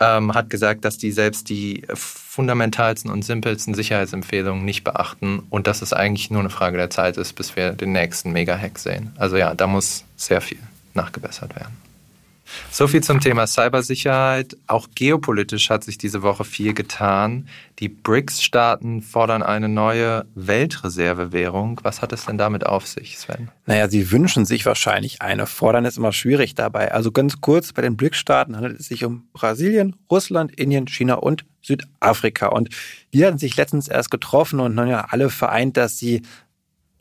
ähm, 0.00 0.34
hat 0.34 0.50
gesagt, 0.50 0.84
dass 0.84 0.98
die 0.98 1.12
selbst 1.12 1.48
die 1.48 1.84
fundamentalsten 1.94 3.10
und 3.10 3.24
simpelsten 3.24 3.74
Sicherheitsempfehlungen 3.74 4.64
nicht 4.64 4.84
beachten 4.84 5.42
und 5.50 5.66
dass 5.66 5.82
es 5.82 5.92
eigentlich 5.92 6.30
nur 6.30 6.40
eine 6.40 6.50
Frage 6.50 6.76
der 6.76 6.90
Zeit 6.90 7.16
ist, 7.16 7.34
bis 7.34 7.56
wir 7.56 7.72
den 7.72 7.92
nächsten 7.92 8.32
Mega-Hack 8.32 8.78
sehen. 8.78 9.12
Also 9.16 9.36
ja, 9.36 9.54
da 9.54 9.66
muss 9.66 10.04
sehr 10.16 10.40
viel 10.40 10.58
nachgebessert 10.94 11.54
werden. 11.54 11.83
So 12.70 12.86
viel 12.86 13.02
zum 13.02 13.20
Thema 13.20 13.46
Cybersicherheit. 13.46 14.56
Auch 14.66 14.88
geopolitisch 14.94 15.70
hat 15.70 15.84
sich 15.84 15.98
diese 15.98 16.22
Woche 16.22 16.44
viel 16.44 16.74
getan. 16.74 17.48
Die 17.78 17.88
BRICS-Staaten 17.88 19.02
fordern 19.02 19.42
eine 19.42 19.68
neue 19.68 20.26
Weltreservewährung. 20.34 21.80
Was 21.82 22.02
hat 22.02 22.12
es 22.12 22.26
denn 22.26 22.38
damit 22.38 22.66
auf 22.66 22.86
sich, 22.86 23.18
Sven? 23.18 23.50
Naja, 23.66 23.88
sie 23.88 24.10
wünschen 24.10 24.44
sich 24.44 24.66
wahrscheinlich 24.66 25.22
eine. 25.22 25.46
Fordern 25.46 25.84
ist 25.84 25.96
immer 25.96 26.12
schwierig 26.12 26.54
dabei. 26.54 26.92
Also 26.92 27.12
ganz 27.12 27.40
kurz, 27.40 27.72
bei 27.72 27.82
den 27.82 27.96
BRICS-Staaten 27.96 28.56
handelt 28.56 28.80
es 28.80 28.86
sich 28.86 29.04
um 29.04 29.28
Brasilien, 29.32 29.96
Russland, 30.10 30.52
Indien, 30.58 30.86
China 30.86 31.14
und 31.14 31.44
Südafrika. 31.62 32.48
Und 32.48 32.68
die 33.12 33.24
hatten 33.24 33.38
sich 33.38 33.56
letztens 33.56 33.88
erst 33.88 34.10
getroffen 34.10 34.60
und 34.60 34.76
dann 34.76 34.88
ja 34.88 35.06
alle 35.08 35.30
vereint, 35.30 35.76
dass 35.76 35.98
sie 35.98 36.22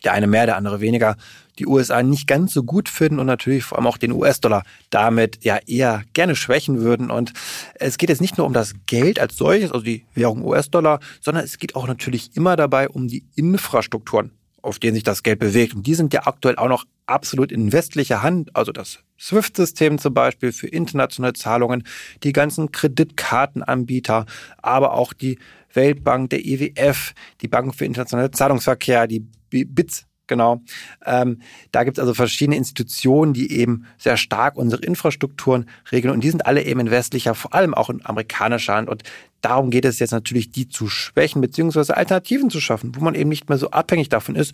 der 0.04 0.14
eine 0.14 0.28
mehr, 0.28 0.46
der 0.46 0.58
andere 0.58 0.82
weniger, 0.82 1.16
die 1.60 1.68
USA 1.68 2.04
nicht 2.04 2.28
ganz 2.28 2.54
so 2.54 2.64
gut 2.64 2.90
finden 2.90 3.20
und 3.20 3.28
natürlich 3.28 3.64
vor 3.64 3.78
allem 3.78 3.88
auch 3.88 3.98
den 3.98 4.12
US-Dollar 4.12 4.64
damit 4.90 5.44
ja 5.44 5.58
eher 5.66 6.04
gerne 6.14 6.36
schwächen 6.36 6.82
würden. 6.82 7.12
Und 7.12 7.34
es 7.76 7.98
geht 7.98 8.10
jetzt 8.10 8.22
nicht 8.22 8.38
nur 8.38 8.48
um 8.48 8.54
das 8.54 8.74
Geld 8.86 9.20
als 9.20 9.38
solches, 9.38 9.72
also 9.72 9.84
die 9.84 10.06
Währung 10.14 10.44
US-Dollar, 10.44 11.00
sondern 11.22 11.44
es 11.44 11.58
geht 11.58 11.76
auch 11.76 11.88
natürlich 11.88 12.36
immer 12.36 12.56
dabei 12.56 12.90
um 12.90 13.08
die 13.08 13.26
Infrastrukturen, 13.36 14.32
auf 14.62 14.80
denen 14.80 14.96
sich 14.96 15.04
das 15.04 15.24
Geld 15.24 15.40
bewegt. 15.40 15.76
Und 15.76 15.86
die 15.88 15.96
sind 15.96 16.14
ja 16.14 16.26
aktuell 16.26 16.56
auch 16.58 16.70
noch 16.70 16.86
absolut 17.06 17.52
in 17.52 17.72
westlicher 17.72 18.24
Hand, 18.24 18.56
also 18.56 18.72
das 18.72 19.00
SWIFT-System 19.20 20.00
zum 20.00 20.14
Beispiel 20.14 20.52
für 20.52 20.68
internationale 20.68 21.34
Zahlungen, 21.34 21.84
die 22.24 22.34
ganzen 22.34 22.72
Kreditkartenanbieter, 22.72 24.26
aber 24.58 24.94
auch 24.94 25.14
die 25.14 25.38
Weltbank, 25.74 26.30
der 26.30 26.46
IWF, 26.46 27.12
e 27.12 27.14
die 27.42 27.48
Bank 27.48 27.76
für 27.76 27.86
internationalen 27.86 28.34
Zahlungsverkehr, 28.34 29.08
die 29.08 29.26
BITS 29.50 30.06
Genau. 30.28 30.62
Ähm, 31.06 31.42
da 31.72 31.84
gibt 31.84 31.98
es 31.98 32.02
also 32.02 32.14
verschiedene 32.14 32.56
Institutionen, 32.56 33.34
die 33.34 33.52
eben 33.52 33.86
sehr 33.98 34.16
stark 34.16 34.56
unsere 34.56 34.82
Infrastrukturen 34.82 35.70
regeln. 35.92 36.14
Und 36.14 36.24
die 36.24 36.30
sind 36.30 36.46
alle 36.46 36.64
eben 36.64 36.80
in 36.80 36.92
westlicher, 36.92 37.36
vor 37.36 37.54
allem 37.54 37.74
auch 37.74 37.90
in 37.90 38.06
amerikanischer 38.06 38.76
Hand. 38.76 38.90
Und 38.90 39.04
darum 39.42 39.70
geht 39.70 39.86
es 39.86 40.00
jetzt 40.00 40.12
natürlich, 40.12 40.52
die 40.52 40.70
zu 40.70 40.88
schwächen, 40.88 41.42
beziehungsweise 41.42 41.98
Alternativen 41.98 42.50
zu 42.50 42.62
schaffen, 42.62 42.96
wo 42.96 43.04
man 43.04 43.16
eben 43.16 43.30
nicht 43.30 43.50
mehr 43.50 43.58
so 43.58 43.72
abhängig 43.72 44.08
davon 44.10 44.36
ist, 44.36 44.54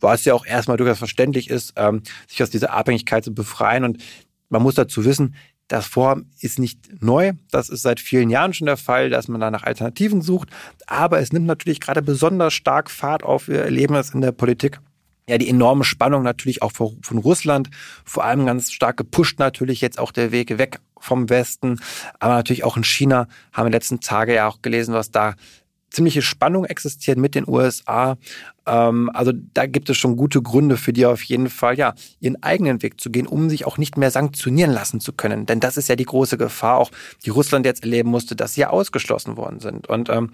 was 0.00 0.24
ja 0.24 0.32
auch 0.32 0.46
erstmal 0.46 0.78
durchaus 0.78 0.98
verständlich 0.98 1.50
ist, 1.50 1.74
ähm, 1.76 2.02
sich 2.26 2.42
aus 2.42 2.50
dieser 2.50 2.72
Abhängigkeit 2.72 3.24
zu 3.24 3.34
befreien. 3.34 3.84
Und 3.84 4.02
man 4.48 4.62
muss 4.62 4.74
dazu 4.74 5.04
wissen, 5.04 5.34
das 5.68 5.86
Vorhaben 5.86 6.30
ist 6.40 6.58
nicht 6.58 7.02
neu. 7.02 7.32
Das 7.50 7.68
ist 7.68 7.82
seit 7.82 8.00
vielen 8.00 8.30
Jahren 8.30 8.52
schon 8.52 8.66
der 8.66 8.76
Fall, 8.76 9.10
dass 9.10 9.28
man 9.28 9.40
da 9.40 9.50
nach 9.50 9.62
Alternativen 9.62 10.22
sucht. 10.22 10.48
Aber 10.86 11.20
es 11.20 11.32
nimmt 11.32 11.46
natürlich 11.46 11.80
gerade 11.80 12.02
besonders 12.02 12.54
stark 12.54 12.90
Fahrt 12.90 13.22
auf. 13.22 13.48
Wir 13.48 13.62
erleben 13.62 13.94
es 13.94 14.10
in 14.10 14.20
der 14.20 14.32
Politik 14.32 14.80
ja 15.28 15.38
die 15.38 15.48
enorme 15.48 15.84
Spannung 15.84 16.22
natürlich 16.22 16.62
auch 16.62 16.72
von 16.72 17.18
Russland, 17.18 17.70
vor 18.04 18.24
allem 18.24 18.46
ganz 18.46 18.72
stark 18.72 18.96
gepusht 18.96 19.38
natürlich 19.38 19.80
jetzt 19.80 19.98
auch 19.98 20.12
der 20.12 20.32
Weg 20.32 20.58
weg 20.58 20.80
vom 20.98 21.28
Westen, 21.28 21.80
aber 22.18 22.34
natürlich 22.34 22.64
auch 22.64 22.76
in 22.76 22.84
China 22.84 23.28
haben 23.52 23.64
wir 23.64 23.66
in 23.66 23.72
den 23.72 23.72
letzten 23.72 24.00
Tage 24.00 24.34
ja 24.34 24.48
auch 24.48 24.62
gelesen, 24.62 24.94
was 24.94 25.10
da 25.10 25.34
ziemliche 25.94 26.22
Spannung 26.22 26.64
existiert 26.64 27.18
mit 27.18 27.34
den 27.34 27.48
USA. 27.48 28.16
Ähm, 28.66 29.10
also 29.14 29.32
da 29.32 29.66
gibt 29.66 29.88
es 29.90 29.96
schon 29.96 30.16
gute 30.16 30.42
Gründe 30.42 30.76
für 30.76 30.92
die 30.92 31.06
auf 31.06 31.22
jeden 31.22 31.48
Fall, 31.48 31.78
ja, 31.78 31.94
ihren 32.20 32.42
eigenen 32.42 32.82
Weg 32.82 33.00
zu 33.00 33.10
gehen, 33.10 33.26
um 33.26 33.48
sich 33.48 33.64
auch 33.64 33.78
nicht 33.78 33.96
mehr 33.96 34.10
sanktionieren 34.10 34.72
lassen 34.72 35.00
zu 35.00 35.12
können. 35.12 35.46
Denn 35.46 35.60
das 35.60 35.76
ist 35.76 35.88
ja 35.88 35.96
die 35.96 36.04
große 36.04 36.36
Gefahr, 36.36 36.78
auch 36.78 36.90
die 37.24 37.30
Russland 37.30 37.64
jetzt 37.64 37.84
erleben 37.84 38.10
musste, 38.10 38.36
dass 38.36 38.54
sie 38.54 38.62
ja 38.62 38.70
ausgeschlossen 38.70 39.36
worden 39.36 39.60
sind. 39.60 39.88
Und 39.88 40.08
ähm, 40.08 40.30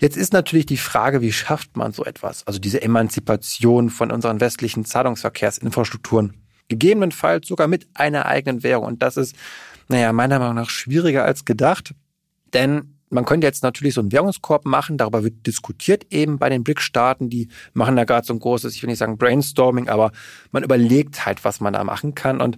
jetzt 0.00 0.16
ist 0.16 0.32
natürlich 0.32 0.66
die 0.66 0.76
Frage, 0.76 1.20
wie 1.20 1.32
schafft 1.32 1.76
man 1.76 1.92
so 1.92 2.04
etwas? 2.04 2.46
Also 2.46 2.58
diese 2.58 2.82
Emanzipation 2.82 3.90
von 3.90 4.12
unseren 4.12 4.40
westlichen 4.40 4.84
Zahlungsverkehrsinfrastrukturen. 4.84 6.34
Gegebenenfalls 6.68 7.48
sogar 7.48 7.66
mit 7.66 7.88
einer 7.94 8.26
eigenen 8.26 8.62
Währung. 8.62 8.86
Und 8.86 9.02
das 9.02 9.16
ist, 9.16 9.34
naja, 9.88 10.12
meiner 10.12 10.38
Meinung 10.38 10.56
nach 10.56 10.68
schwieriger 10.68 11.24
als 11.24 11.46
gedacht. 11.46 11.94
Denn 12.52 12.97
man 13.10 13.24
könnte 13.24 13.46
jetzt 13.46 13.62
natürlich 13.62 13.94
so 13.94 14.00
einen 14.00 14.12
Währungskorb 14.12 14.64
machen, 14.64 14.98
darüber 14.98 15.24
wird 15.24 15.46
diskutiert 15.46 16.06
eben 16.10 16.38
bei 16.38 16.48
den 16.48 16.64
BRIC-Staaten, 16.64 17.30
die 17.30 17.48
machen 17.72 17.96
da 17.96 18.04
gerade 18.04 18.26
so 18.26 18.32
ein 18.32 18.38
großes, 18.38 18.74
ich 18.74 18.82
will 18.82 18.88
nicht 18.88 18.98
sagen 18.98 19.18
Brainstorming, 19.18 19.88
aber 19.88 20.12
man 20.52 20.62
überlegt 20.62 21.26
halt, 21.26 21.44
was 21.44 21.60
man 21.60 21.72
da 21.72 21.84
machen 21.84 22.14
kann. 22.14 22.40
Und 22.40 22.56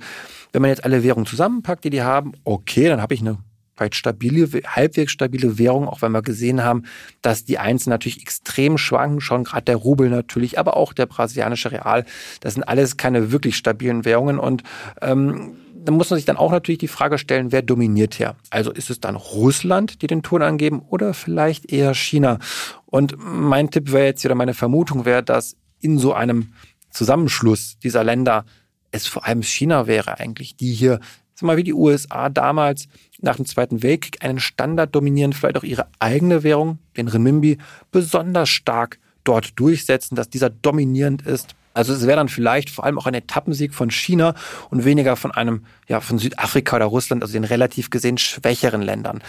wenn 0.53 0.63
man 0.63 0.71
jetzt 0.71 0.85
alle 0.85 1.03
Währungen 1.03 1.27
zusammenpackt, 1.27 1.85
die 1.85 1.91
die 1.91 2.03
haben, 2.03 2.33
okay, 2.45 2.89
dann 2.89 3.01
habe 3.01 3.15
ich 3.15 3.21
eine 3.21 3.39
vielleicht 3.81 3.95
stabile, 3.95 4.47
halbwegs 4.67 5.13
stabile 5.13 5.59
Währung, 5.59 5.89
auch 5.89 6.03
wenn 6.03 6.13
wir 6.13 6.21
gesehen 6.21 6.63
haben, 6.63 6.83
dass 7.23 7.47
die 7.47 7.59
Einzelnen 7.59 7.95
natürlich 7.95 8.21
extrem 8.21 8.77
schwanken, 8.77 9.23
schon 9.23 9.45
gerade 9.45 9.65
der 9.65 9.77
Rubel 9.77 10.11
natürlich, 10.11 10.59
aber 10.59 10.77
auch 10.77 10.93
der 10.93 11.07
brasilianische 11.07 11.73
Real. 11.73 12.05
Das 12.41 12.55
sind 12.55 12.65
alles 12.65 12.99
keine 12.99 13.33
wirklich 13.33 13.57
stabilen 13.57 14.05
Währungen 14.05 14.39
und 14.39 14.65
ähm, 15.01 15.57
da 15.85 15.93
muss 15.93 16.11
man 16.11 16.19
sich 16.19 16.27
dann 16.27 16.37
auch 16.37 16.53
natürlich 16.53 16.79
die 16.79 16.89
Frage 16.89 17.19
stellen, 17.19 17.53
wer 17.53 17.63
dominiert 17.63 18.15
hier? 18.15 18.37
Also 18.51 18.71
ist 18.71 18.91
es 18.91 19.01
dann 19.01 19.17
Russland, 19.17 20.03
die 20.03 20.07
den 20.07 20.23
Ton 20.23 20.43
angeben 20.43 20.81
oder 20.81 21.15
vielleicht 21.15 21.73
eher 21.73 21.95
China? 21.95 22.39
Und 22.87 23.17
mein 23.19 23.71
Tipp 23.71 23.93
wäre 23.93 24.07
jetzt 24.07 24.25
oder 24.25 24.35
meine 24.35 24.55
Vermutung 24.55 25.05
wäre, 25.05 25.23
dass 25.23 25.57
in 25.81 25.99
so 25.99 26.13
einem 26.13 26.53
Zusammenschluss 26.91 27.79
dieser 27.79 28.05
Länder 28.05 28.45
es 28.91 29.07
vor 29.07 29.25
allem 29.27 29.43
China 29.43 29.87
wäre 29.87 30.19
eigentlich, 30.19 30.57
die 30.57 30.73
hier, 30.73 31.01
sag 31.35 31.45
mal, 31.45 31.57
wie 31.57 31.65
die 31.65 31.75
USA 31.75 32.29
damals 32.29 32.87
nach 33.21 33.37
dem 33.37 33.47
Zweiten 33.47 33.83
Weltkrieg 33.83 34.25
einen 34.25 34.41
Standard 34.41 34.95
dominieren, 34.95 35.33
vielleicht 35.33 35.57
auch 35.57 35.63
ihre 35.65 35.87
eigene 35.99 36.43
Währung, 36.43 36.79
den 36.97 37.09
Renminbi, 37.09 37.59
besonders 37.93 38.49
stark 38.49 38.99
dort 39.25 39.59
durchsetzen, 39.59 40.17
dass 40.17 40.29
dieser 40.29 40.51
dominierend 40.51 41.23
ist. 41.23 41.55
Also 41.73 41.93
es 41.93 42.07
wäre 42.07 42.17
dann 42.17 42.29
vielleicht 42.29 42.71
vor 42.71 42.85
allem 42.85 42.99
auch 42.99 43.07
ein 43.07 43.15
Etappensieg 43.15 43.75
von 43.75 43.91
China 43.91 44.35
und 44.71 44.85
weniger 44.85 45.17
von 45.17 45.31
einem, 45.31 45.65
ja, 45.89 46.01
von 46.01 46.19
Südafrika 46.19 46.77
oder 46.77 46.87
Russland, 46.87 47.23
also 47.23 47.33
den 47.33 47.45
relativ 47.45 47.91
gesehen 47.91 48.19
schwächeren 48.19 48.83
Ländern. 48.83 49.23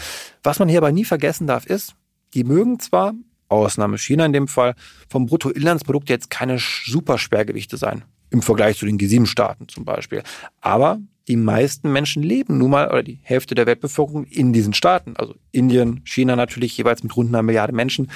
Was 0.44 0.60
man 0.60 0.70
hier 0.70 0.80
aber 0.80 0.92
nie 0.92 1.06
vergessen 1.06 1.48
darf, 1.48 1.66
ist, 1.66 1.96
die 2.34 2.44
mögen 2.44 2.80
zwar, 2.80 3.14
Ausnahme 3.50 3.98
China 3.98 4.26
in 4.26 4.34
dem 4.34 4.48
Fall, 4.48 4.76
vom 5.10 5.26
Bruttoinlandsprodukt 5.26 6.10
jetzt 6.10 6.30
keine 6.30 6.58
Superschwergewichte 6.58 7.78
sein. 7.78 8.04
Im 8.30 8.42
Vergleich 8.42 8.78
zu 8.78 8.86
den 8.86 8.98
G7-Staaten 8.98 9.68
zum 9.68 9.84
Beispiel. 9.84 10.24
Aber 10.62 11.00
die 11.28 11.36
meisten 11.36 11.92
Menschen 11.92 12.24
leben 12.24 12.58
nun 12.58 12.72
mal, 12.72 12.88
oder 12.88 13.04
die 13.04 13.20
Hälfte 13.22 13.56
der 13.56 13.66
Weltbevölkerung 13.66 14.24
in 14.26 14.54
diesen 14.54 14.74
Staaten. 14.74 15.16
Also 15.18 15.36
Indien, 15.52 16.02
China 16.06 16.36
natürlich 16.36 16.78
jeweils 16.78 17.04
mit 17.04 17.16
rund 17.16 17.30
einer 17.30 17.44
Milliarde 17.44 17.74
Menschen. 17.74 18.10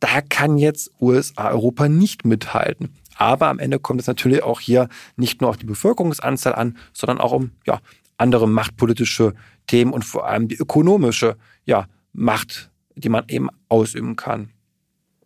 Da 0.00 0.20
kann 0.20 0.58
jetzt 0.58 0.92
USA, 1.00 1.50
Europa 1.50 1.88
nicht 1.88 2.24
mithalten. 2.24 2.94
Aber 3.18 3.48
am 3.48 3.58
Ende 3.58 3.80
kommt 3.80 4.00
es 4.00 4.06
natürlich 4.06 4.44
auch 4.44 4.60
hier 4.60 4.88
nicht 5.16 5.40
nur 5.40 5.50
auf 5.50 5.56
die 5.56 5.66
Bevölkerungsanzahl 5.66 6.54
an, 6.54 6.78
sondern 6.92 7.18
auch 7.18 7.32
um 7.32 7.50
ja, 7.66 7.80
andere 8.16 8.48
machtpolitische 8.48 9.34
Themen 9.66 9.92
und 9.92 10.04
vor 10.04 10.28
allem 10.28 10.46
die 10.46 10.56
ökonomische 10.56 11.36
ja, 11.64 11.88
Macht, 12.12 12.70
die 12.94 13.08
man 13.08 13.24
eben 13.26 13.48
ausüben 13.68 14.14
kann. 14.14 14.50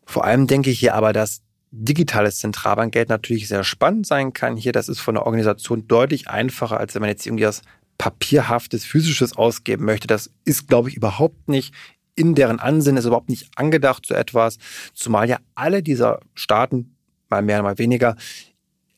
Vor 0.06 0.25
allem 0.25 0.46
denke 0.46 0.70
ich 0.70 0.80
hier 0.80 0.94
aber, 0.94 1.12
dass 1.12 1.42
digitales 1.70 2.38
Zentralbankgeld 2.38 3.11
natürlich 3.11 3.46
sehr 3.46 3.62
spannend 3.62 4.06
sein 4.06 4.32
kann. 4.32 4.56
Hier, 4.56 4.72
das 4.72 4.88
ist 4.88 5.00
von 5.00 5.14
der 5.14 5.26
Organisation 5.26 5.87
deutlich 5.87 6.28
einfacher, 6.28 6.78
als 6.78 6.94
wenn 6.94 7.02
man 7.02 7.11
jetzt 7.11 7.26
irgendwie 7.26 7.44
was 7.44 7.61
papierhaftes, 7.99 8.87
physisches 8.87 9.37
ausgeben 9.37 9.84
möchte. 9.84 10.06
Das 10.06 10.30
ist, 10.46 10.66
glaube 10.66 10.88
ich, 10.88 10.96
überhaupt 10.96 11.49
nicht 11.49 11.75
in 12.14 12.34
deren 12.34 12.58
Ansinnen, 12.58 12.99
ist 12.99 13.04
überhaupt 13.04 13.28
nicht 13.28 13.50
angedacht 13.56 14.06
zu 14.06 14.14
etwas, 14.14 14.58
zumal 14.94 15.28
ja 15.28 15.38
alle 15.54 15.82
dieser 15.82 16.20
Staaten 16.34 16.96
mal 17.32 17.42
mehr, 17.42 17.62
mal 17.62 17.78
weniger, 17.78 18.16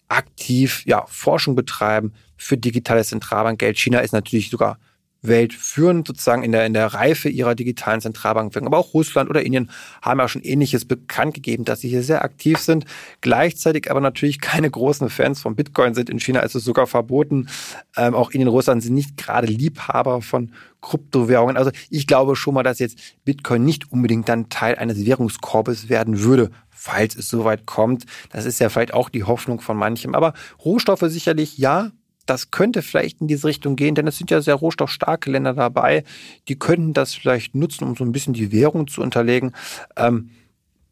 aktiv 0.08 0.82
ja, 0.86 1.06
Forschung 1.06 1.54
betreiben 1.54 2.12
für 2.36 2.56
digitales 2.56 3.08
Zentralbankgeld. 3.08 3.78
China 3.78 4.00
ist 4.00 4.12
natürlich 4.12 4.50
sogar 4.50 4.78
weltführend 5.26 6.06
sozusagen 6.06 6.42
in 6.42 6.52
der, 6.52 6.66
in 6.66 6.74
der 6.74 6.86
Reife 6.88 7.28
ihrer 7.28 7.54
digitalen 7.54 8.00
Zentralbankwährung. 8.00 8.66
Aber 8.66 8.78
auch 8.78 8.94
Russland 8.94 9.30
oder 9.30 9.42
Indien 9.42 9.70
haben 10.02 10.20
ja 10.20 10.28
schon 10.28 10.42
Ähnliches 10.42 10.84
bekannt 10.84 11.34
gegeben, 11.34 11.64
dass 11.64 11.80
sie 11.80 11.88
hier 11.88 12.02
sehr 12.02 12.24
aktiv 12.24 12.58
sind. 12.58 12.84
Gleichzeitig 13.20 13.90
aber 13.90 14.00
natürlich 14.00 14.40
keine 14.40 14.70
großen 14.70 15.10
Fans 15.10 15.40
von 15.40 15.56
Bitcoin 15.56 15.94
sind. 15.94 16.10
In 16.10 16.20
China 16.20 16.40
ist 16.40 16.54
es 16.54 16.64
sogar 16.64 16.86
verboten. 16.86 17.48
Ähm, 17.96 18.14
auch 18.14 18.30
Indien, 18.30 18.48
Russland 18.48 18.82
sind 18.82 18.94
nicht 18.94 19.16
gerade 19.16 19.46
Liebhaber 19.46 20.22
von 20.22 20.52
Kryptowährungen. 20.80 21.56
Also 21.56 21.70
ich 21.88 22.06
glaube 22.06 22.36
schon 22.36 22.54
mal, 22.54 22.62
dass 22.62 22.78
jetzt 22.78 22.98
Bitcoin 23.24 23.64
nicht 23.64 23.90
unbedingt 23.90 24.28
dann 24.28 24.50
Teil 24.50 24.76
eines 24.76 25.04
Währungskorbes 25.04 25.88
werden 25.88 26.22
würde 26.22 26.50
falls 26.84 27.16
es 27.16 27.30
soweit 27.30 27.64
kommt. 27.64 28.04
Das 28.30 28.44
ist 28.44 28.58
ja 28.58 28.68
vielleicht 28.68 28.92
auch 28.92 29.08
die 29.08 29.24
Hoffnung 29.24 29.60
von 29.60 29.76
manchem. 29.76 30.14
Aber 30.14 30.34
Rohstoffe 30.62 31.04
sicherlich 31.06 31.56
ja. 31.56 31.92
Das 32.26 32.50
könnte 32.50 32.82
vielleicht 32.82 33.20
in 33.20 33.28
diese 33.28 33.46
Richtung 33.46 33.76
gehen, 33.76 33.94
denn 33.94 34.06
es 34.06 34.18
sind 34.18 34.30
ja 34.30 34.40
sehr 34.40 34.54
rohstoffstarke 34.54 35.30
Länder 35.30 35.54
dabei. 35.54 36.04
Die 36.48 36.58
könnten 36.58 36.92
das 36.92 37.14
vielleicht 37.14 37.54
nutzen, 37.54 37.84
um 37.84 37.96
so 37.96 38.04
ein 38.04 38.12
bisschen 38.12 38.34
die 38.34 38.52
Währung 38.52 38.86
zu 38.86 39.02
unterlegen. 39.02 39.52
Ähm, 39.96 40.30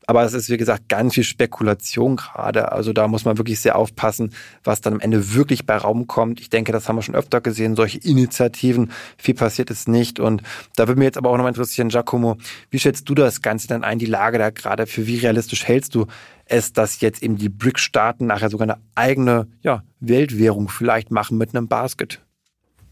aber 0.06 0.24
es 0.24 0.32
ist, 0.32 0.50
wie 0.50 0.56
gesagt, 0.56 0.88
ganz 0.88 1.14
viel 1.14 1.24
Spekulation 1.24 2.16
gerade. 2.16 2.72
Also 2.72 2.92
da 2.92 3.08
muss 3.08 3.24
man 3.24 3.38
wirklich 3.38 3.60
sehr 3.60 3.76
aufpassen, 3.76 4.32
was 4.64 4.80
dann 4.80 4.94
am 4.94 5.00
Ende 5.00 5.34
wirklich 5.34 5.66
bei 5.66 5.76
Raum 5.76 6.06
kommt. 6.06 6.40
Ich 6.40 6.50
denke, 6.50 6.72
das 6.72 6.88
haben 6.88 6.96
wir 6.96 7.02
schon 7.02 7.14
öfter 7.14 7.40
gesehen, 7.40 7.76
solche 7.76 7.98
Initiativen. 7.98 8.90
Viel 9.16 9.34
passiert 9.34 9.70
ist 9.70 9.88
nicht. 9.88 10.20
Und 10.20 10.42
da 10.76 10.88
würde 10.88 10.98
mich 10.98 11.06
jetzt 11.06 11.18
aber 11.18 11.30
auch 11.30 11.36
noch 11.36 11.44
mal 11.44 11.48
interessieren, 11.48 11.88
Giacomo, 11.88 12.36
wie 12.70 12.78
schätzt 12.78 13.08
du 13.08 13.14
das 13.14 13.42
Ganze 13.42 13.68
dann 13.68 13.84
ein, 13.84 13.98
die 13.98 14.06
Lage 14.06 14.38
da 14.38 14.50
gerade? 14.50 14.86
Für 14.86 15.06
wie 15.06 15.18
realistisch 15.18 15.64
hältst 15.64 15.94
du 15.94 16.06
es, 16.46 16.72
dass 16.72 17.00
jetzt 17.00 17.22
eben 17.22 17.36
die 17.36 17.48
BRIC-Staaten 17.48 18.26
nachher 18.26 18.50
sogar 18.50 18.68
eine 18.68 18.78
eigene 18.94 19.46
ja, 19.62 19.82
Weltwährung 20.00 20.68
vielleicht 20.68 21.10
machen 21.10 21.38
mit 21.38 21.54
einem 21.54 21.68
Basket? 21.68 22.20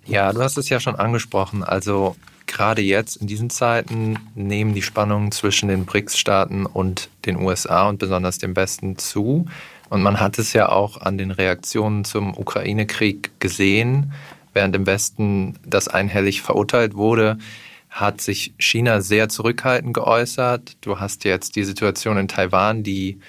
Ja, 0.07 0.33
du 0.33 0.41
hast 0.41 0.57
es 0.57 0.69
ja 0.69 0.81
schon 0.81 0.97
angesprochen. 0.97 1.63
Also 1.63 2.17
gerade 2.51 2.83
jetzt 2.83 3.17
in 3.17 3.27
diesen 3.27 3.49
Zeiten 3.49 4.19
nehmen 4.35 4.75
die 4.75 4.83
Spannungen 4.83 5.33
zwischen 5.33 5.69
den 5.69 5.87
BRICS-Staaten 5.87 6.67
und 6.67 7.09
den 7.25 7.37
USA 7.37 7.89
und 7.89 7.99
besonders 7.99 8.39
dem 8.39 8.57
Westen 8.57 8.99
zu. 8.99 9.47
Und 9.89 10.03
man 10.03 10.21
hat 10.21 10.39
es 10.39 10.53
ja 10.53 10.69
auch 10.69 11.01
an 11.01 11.17
den 11.17 11.31
Reaktionen 11.31 12.05
zum 12.05 12.37
Ukraine-Krieg 12.37 13.31
gesehen. 13.41 14.13
Während 14.53 14.77
im 14.77 14.87
Westen 14.87 15.59
das 15.65 15.89
einhellig 15.89 16.43
verurteilt 16.43 16.95
wurde, 16.95 17.39
hat 17.89 18.21
sich 18.21 18.53
China 18.59 19.01
sehr 19.01 19.29
zurückhaltend 19.29 19.95
geäußert. 19.95 20.77
Du 20.81 21.01
hast 21.01 21.25
jetzt 21.25 21.57
die 21.57 21.65
Situation 21.65 22.19
in 22.19 22.29
Taiwan, 22.29 22.83
die 22.83 23.21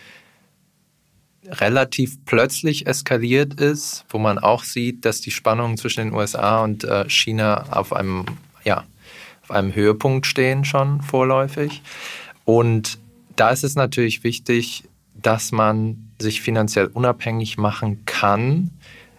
relativ 1.46 2.24
plötzlich 2.26 2.86
eskaliert 2.86 3.60
ist, 3.60 4.06
wo 4.10 4.20
man 4.20 4.38
auch 4.38 4.64
sieht, 4.64 5.06
dass 5.06 5.22
die 5.22 5.32
Spannungen 5.32 5.78
zwischen 5.78 6.06
den 6.06 6.14
USA 6.14 6.64
und 6.64 6.84
äh, 6.84 7.10
China 7.10 7.66
auf 7.72 7.94
einem 7.94 8.26
ja, 8.64 8.84
einem 9.50 9.74
Höhepunkt 9.74 10.26
stehen 10.26 10.66
schon 10.66 11.02
vorläufig. 11.02 11.82
Und 12.46 13.00
da 13.36 13.50
ist 13.50 13.64
es 13.64 13.76
natürlich 13.76 14.24
wichtig, 14.24 14.84
dass 15.14 15.52
man 15.52 16.12
sich 16.20 16.42
finanziell 16.42 16.88
unabhängig 16.88 17.58
machen 17.58 18.06
kann. 18.06 18.72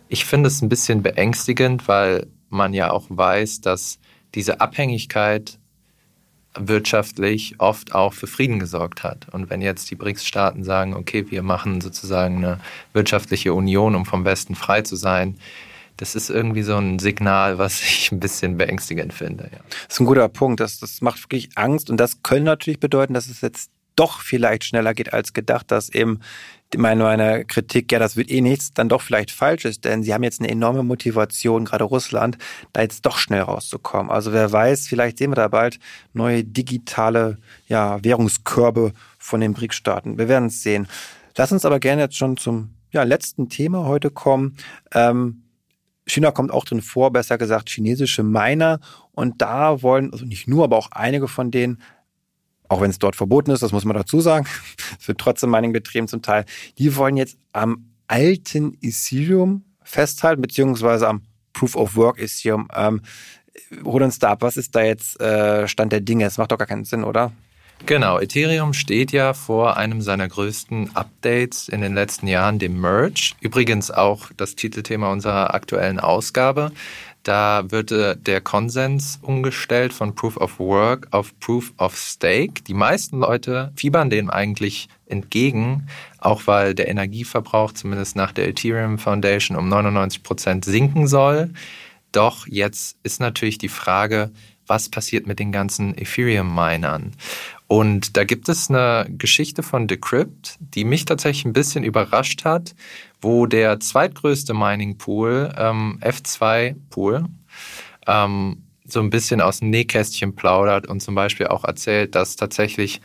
Ich 0.08 0.24
finde 0.24 0.48
es 0.48 0.62
ein 0.62 0.68
bisschen 0.68 1.02
beängstigend, 1.02 1.88
weil 1.88 2.26
man 2.48 2.74
ja 2.74 2.90
auch 2.90 3.06
weiß, 3.08 3.60
dass 3.60 3.98
diese 4.34 4.60
Abhängigkeit 4.60 5.58
wirtschaftlich 6.54 7.54
oft 7.58 7.94
auch 7.94 8.12
für 8.12 8.26
Frieden 8.26 8.58
gesorgt 8.58 9.02
hat. 9.02 9.26
Und 9.32 9.48
wenn 9.48 9.62
jetzt 9.62 9.90
die 9.90 9.94
BRICS-Staaten 9.94 10.64
sagen, 10.64 10.94
okay, 10.94 11.30
wir 11.30 11.42
machen 11.42 11.80
sozusagen 11.80 12.38
eine 12.38 12.60
wirtschaftliche 12.92 13.54
Union, 13.54 13.94
um 13.94 14.04
vom 14.04 14.24
Westen 14.24 14.54
frei 14.54 14.82
zu 14.82 14.96
sein, 14.96 15.38
das 15.96 16.14
ist 16.14 16.30
irgendwie 16.30 16.62
so 16.62 16.76
ein 16.76 16.98
Signal, 16.98 17.58
was 17.58 17.80
ich 17.82 18.12
ein 18.12 18.20
bisschen 18.20 18.56
beängstigend 18.56 19.12
finde. 19.12 19.44
Ja. 19.44 19.58
Das 19.86 19.96
ist 19.96 20.00
ein 20.00 20.06
guter 20.06 20.28
Punkt. 20.28 20.60
Das, 20.60 20.78
das 20.78 21.00
macht 21.00 21.22
wirklich 21.22 21.50
Angst. 21.56 21.90
Und 21.90 21.98
das 21.98 22.22
könnte 22.22 22.44
natürlich 22.44 22.80
bedeuten, 22.80 23.14
dass 23.14 23.28
es 23.28 23.40
jetzt 23.40 23.70
doch 23.96 24.20
vielleicht 24.20 24.64
schneller 24.64 24.94
geht 24.94 25.12
als 25.12 25.32
gedacht, 25.32 25.70
dass 25.70 25.88
eben 25.90 26.20
meine, 26.76 27.02
meine 27.02 27.44
Kritik, 27.44 27.92
ja, 27.92 27.98
das 27.98 28.16
wird 28.16 28.30
eh 28.30 28.40
nichts, 28.40 28.72
dann 28.72 28.88
doch 28.88 29.02
vielleicht 29.02 29.30
falsch 29.30 29.66
ist, 29.66 29.84
denn 29.84 30.02
sie 30.02 30.14
haben 30.14 30.22
jetzt 30.22 30.40
eine 30.40 30.48
enorme 30.48 30.82
Motivation, 30.82 31.66
gerade 31.66 31.84
Russland, 31.84 32.38
da 32.72 32.80
jetzt 32.80 33.04
doch 33.04 33.18
schnell 33.18 33.42
rauszukommen. 33.42 34.10
Also 34.10 34.32
wer 34.32 34.50
weiß, 34.50 34.88
vielleicht 34.88 35.18
sehen 35.18 35.32
wir 35.32 35.36
da 35.36 35.48
bald 35.48 35.78
neue 36.14 36.44
digitale 36.44 37.36
ja, 37.68 38.02
Währungskörbe 38.02 38.92
von 39.18 39.40
den 39.40 39.52
BRICS-Staaten. 39.52 40.16
Wir 40.16 40.28
werden 40.28 40.46
es 40.46 40.62
sehen. 40.62 40.88
Lass 41.36 41.52
uns 41.52 41.64
aber 41.64 41.78
gerne 41.78 42.02
jetzt 42.02 42.16
schon 42.16 42.36
zum 42.36 42.70
ja, 42.90 43.02
letzten 43.02 43.48
Thema 43.48 43.84
heute 43.84 44.10
kommen. 44.10 44.56
Ähm, 44.94 45.41
China 46.06 46.30
kommt 46.30 46.50
auch 46.50 46.64
drin 46.64 46.82
vor, 46.82 47.12
besser 47.12 47.38
gesagt 47.38 47.70
chinesische 47.70 48.22
Miner. 48.22 48.80
Und 49.12 49.40
da 49.40 49.82
wollen, 49.82 50.12
also 50.12 50.24
nicht 50.24 50.48
nur, 50.48 50.64
aber 50.64 50.76
auch 50.76 50.90
einige 50.90 51.28
von 51.28 51.50
denen 51.50 51.82
auch 52.72 52.80
wenn 52.80 52.90
es 52.90 52.98
dort 52.98 53.16
verboten 53.16 53.50
ist, 53.50 53.62
das 53.62 53.72
muss 53.72 53.84
man 53.84 53.96
dazu 53.96 54.20
sagen. 54.20 54.46
Es 54.98 55.06
wird 55.06 55.18
trotzdem 55.18 55.50
Mining 55.50 55.72
betrieben 55.72 56.08
zum 56.08 56.22
Teil. 56.22 56.46
Die 56.78 56.96
wollen 56.96 57.16
jetzt 57.18 57.36
am 57.52 57.92
alten 58.06 58.78
Ethereum 58.80 59.64
festhalten, 59.82 60.40
beziehungsweise 60.40 61.06
am 61.06 61.22
Proof 61.52 61.76
of 61.76 61.96
Work 61.96 62.18
Ethereum. 62.18 62.68
Ähm, 62.74 63.02
hol 63.84 64.02
uns 64.02 64.18
da 64.18 64.30
ab, 64.30 64.42
was 64.42 64.56
ist 64.56 64.74
da 64.74 64.82
jetzt 64.82 65.20
äh, 65.20 65.68
Stand 65.68 65.92
der 65.92 66.00
Dinge? 66.00 66.24
Es 66.24 66.38
macht 66.38 66.50
doch 66.52 66.58
gar 66.58 66.66
keinen 66.66 66.84
Sinn, 66.84 67.04
oder? 67.04 67.32
Genau, 67.84 68.20
Ethereum 68.20 68.74
steht 68.74 69.10
ja 69.10 69.34
vor 69.34 69.76
einem 69.76 70.02
seiner 70.02 70.28
größten 70.28 70.94
Updates 70.94 71.68
in 71.68 71.80
den 71.80 71.94
letzten 71.94 72.28
Jahren, 72.28 72.60
dem 72.60 72.80
Merge. 72.80 73.32
Übrigens 73.40 73.90
auch 73.90 74.30
das 74.36 74.54
Titelthema 74.54 75.10
unserer 75.10 75.52
aktuellen 75.52 75.98
Ausgabe. 75.98 76.70
Da 77.24 77.64
wird 77.70 77.90
äh, 77.90 78.16
der 78.16 78.40
Konsens 78.40 79.18
umgestellt 79.22 79.92
von 79.92 80.14
Proof 80.14 80.36
of 80.36 80.58
Work 80.58 81.08
auf 81.10 81.38
Proof 81.40 81.72
of 81.78 81.96
Stake. 81.96 82.62
Die 82.66 82.74
meisten 82.74 83.18
Leute 83.18 83.72
fiebern 83.76 84.10
dem 84.10 84.30
eigentlich 84.30 84.88
entgegen, 85.06 85.88
auch 86.18 86.46
weil 86.46 86.74
der 86.74 86.88
Energieverbrauch 86.88 87.72
zumindest 87.72 88.16
nach 88.16 88.32
der 88.32 88.48
Ethereum 88.48 88.98
Foundation 88.98 89.56
um 89.56 89.68
99 89.68 90.22
Prozent 90.22 90.64
sinken 90.64 91.06
soll. 91.08 91.50
Doch 92.12 92.46
jetzt 92.46 92.96
ist 93.02 93.20
natürlich 93.20 93.58
die 93.58 93.68
Frage, 93.68 94.30
was 94.66 94.88
passiert 94.88 95.26
mit 95.26 95.38
den 95.38 95.52
ganzen 95.52 95.96
Ethereum-Minern? 95.96 97.12
Und 97.72 98.18
da 98.18 98.24
gibt 98.24 98.50
es 98.50 98.68
eine 98.68 99.06
Geschichte 99.08 99.62
von 99.62 99.88
Decrypt, 99.88 100.58
die 100.60 100.84
mich 100.84 101.06
tatsächlich 101.06 101.46
ein 101.46 101.54
bisschen 101.54 101.84
überrascht 101.84 102.44
hat, 102.44 102.74
wo 103.22 103.46
der 103.46 103.80
zweitgrößte 103.80 104.52
Mining 104.52 104.98
Pool, 104.98 105.50
ähm, 105.56 105.98
F2 106.02 106.76
Pool, 106.90 107.24
ähm, 108.06 108.64
so 108.84 109.00
ein 109.00 109.08
bisschen 109.08 109.40
aus 109.40 109.60
dem 109.60 109.70
Nähkästchen 109.70 110.34
plaudert 110.36 110.86
und 110.86 111.00
zum 111.00 111.14
Beispiel 111.14 111.46
auch 111.46 111.64
erzählt, 111.64 112.14
dass 112.14 112.36
tatsächlich 112.36 113.00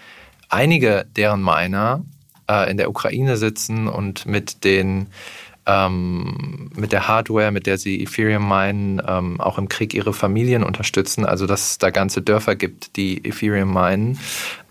einige 0.50 1.06
deren 1.16 1.42
Miner 1.42 2.04
äh, 2.50 2.70
in 2.70 2.76
der 2.76 2.90
Ukraine 2.90 3.38
sitzen 3.38 3.88
und 3.88 4.26
mit 4.26 4.66
den 4.66 5.08
ähm, 5.68 6.70
mit 6.76 6.94
der 6.94 7.08
Hardware, 7.08 7.52
mit 7.52 7.68
der 7.68 7.78
sie 7.78 8.02
Ethereum 8.02 8.48
meinen, 8.48 9.02
ähm, 9.06 9.40
auch 9.42 9.58
im 9.58 9.68
Krieg 9.68 9.94
ihre 9.94 10.14
Familien 10.14 10.64
unterstützen. 10.64 11.26
Also 11.26 11.46
dass 11.46 11.72
es 11.72 11.78
da 11.78 11.90
ganze 11.90 12.22
Dörfer 12.22 12.56
gibt, 12.56 12.96
die 12.96 13.18
Ethereum 13.26 13.72
meinen. 13.72 14.18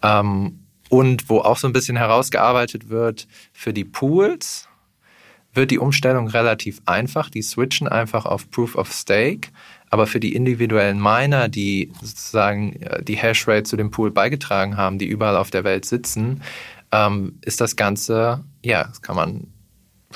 Ähm, 0.03 0.61
und 0.89 1.29
wo 1.29 1.41
auch 1.41 1.59
so 1.59 1.67
ein 1.67 1.73
bisschen 1.73 1.97
herausgearbeitet 1.97 2.89
wird 2.89 3.29
für 3.53 3.73
die 3.73 3.85
Pools, 3.85 4.69
wird 5.53 5.71
die 5.71 5.79
Umstellung 5.79 6.29
relativ 6.29 6.81
einfach. 6.87 7.29
Die 7.29 7.43
switchen 7.43 7.89
einfach 7.89 8.25
auf 8.25 8.51
Proof 8.51 8.75
of 8.77 8.93
Stake. 8.93 9.51
Aber 9.91 10.07
für 10.07 10.21
die 10.21 10.35
individuellen 10.35 11.01
Miner, 11.01 11.49
die 11.49 11.93
sozusagen 12.01 12.75
äh, 12.83 13.03
die 13.03 13.17
Hashrate 13.17 13.65
zu 13.65 13.77
dem 13.77 13.91
Pool 13.91 14.11
beigetragen 14.11 14.77
haben, 14.77 14.99
die 14.99 15.07
überall 15.07 15.37
auf 15.37 15.51
der 15.51 15.65
Welt 15.65 15.85
sitzen, 15.85 16.43
ähm, 16.91 17.39
ist 17.43 17.61
das 17.61 17.77
Ganze, 17.77 18.45
ja, 18.63 18.85
das 18.85 19.03
kann 19.03 19.17
man 19.17 19.47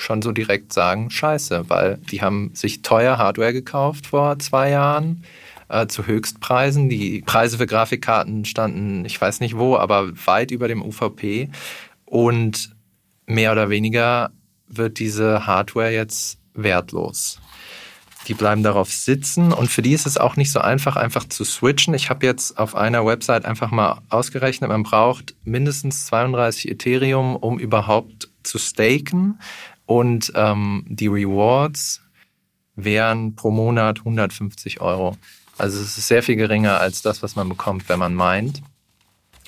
schon 0.01 0.21
so 0.21 0.31
direkt 0.31 0.73
sagen, 0.73 1.09
scheiße, 1.09 1.69
weil 1.69 1.97
die 2.11 2.21
haben 2.21 2.51
sich 2.53 2.81
teuer 2.81 3.17
Hardware 3.17 3.53
gekauft 3.53 4.07
vor 4.07 4.39
zwei 4.39 4.69
Jahren 4.69 5.23
äh, 5.69 5.87
zu 5.87 6.05
Höchstpreisen. 6.05 6.89
Die 6.89 7.21
Preise 7.21 7.57
für 7.57 7.67
Grafikkarten 7.67 8.45
standen, 8.45 9.05
ich 9.05 9.19
weiß 9.19 9.39
nicht 9.39 9.57
wo, 9.57 9.77
aber 9.77 10.11
weit 10.25 10.51
über 10.51 10.67
dem 10.67 10.81
UVP. 10.81 11.49
Und 12.05 12.75
mehr 13.25 13.51
oder 13.51 13.69
weniger 13.69 14.31
wird 14.67 14.99
diese 14.99 15.45
Hardware 15.47 15.91
jetzt 15.91 16.39
wertlos. 16.53 17.39
Die 18.27 18.33
bleiben 18.35 18.61
darauf 18.61 18.91
sitzen 18.91 19.51
und 19.51 19.69
für 19.69 19.81
die 19.81 19.93
ist 19.93 20.05
es 20.05 20.17
auch 20.17 20.35
nicht 20.35 20.51
so 20.51 20.59
einfach, 20.59 20.95
einfach 20.95 21.27
zu 21.27 21.43
switchen. 21.43 21.95
Ich 21.95 22.09
habe 22.09 22.25
jetzt 22.25 22.57
auf 22.59 22.75
einer 22.75 23.03
Website 23.05 23.45
einfach 23.45 23.71
mal 23.71 24.01
ausgerechnet, 24.09 24.69
man 24.69 24.83
braucht 24.83 25.35
mindestens 25.43 26.05
32 26.05 26.69
Ethereum, 26.69 27.35
um 27.35 27.57
überhaupt 27.57 28.29
zu 28.43 28.59
staken. 28.59 29.39
Und 29.91 30.31
ähm, 30.35 30.85
die 30.87 31.07
Rewards 31.07 32.01
wären 32.77 33.35
pro 33.35 33.51
Monat 33.51 33.99
150 33.99 34.79
Euro. 34.79 35.17
Also 35.57 35.81
es 35.81 35.97
ist 35.97 36.07
sehr 36.07 36.23
viel 36.23 36.37
geringer 36.37 36.79
als 36.79 37.01
das, 37.01 37.21
was 37.21 37.35
man 37.35 37.49
bekommt, 37.49 37.89
wenn 37.89 37.99
man 37.99 38.15
meint, 38.15 38.61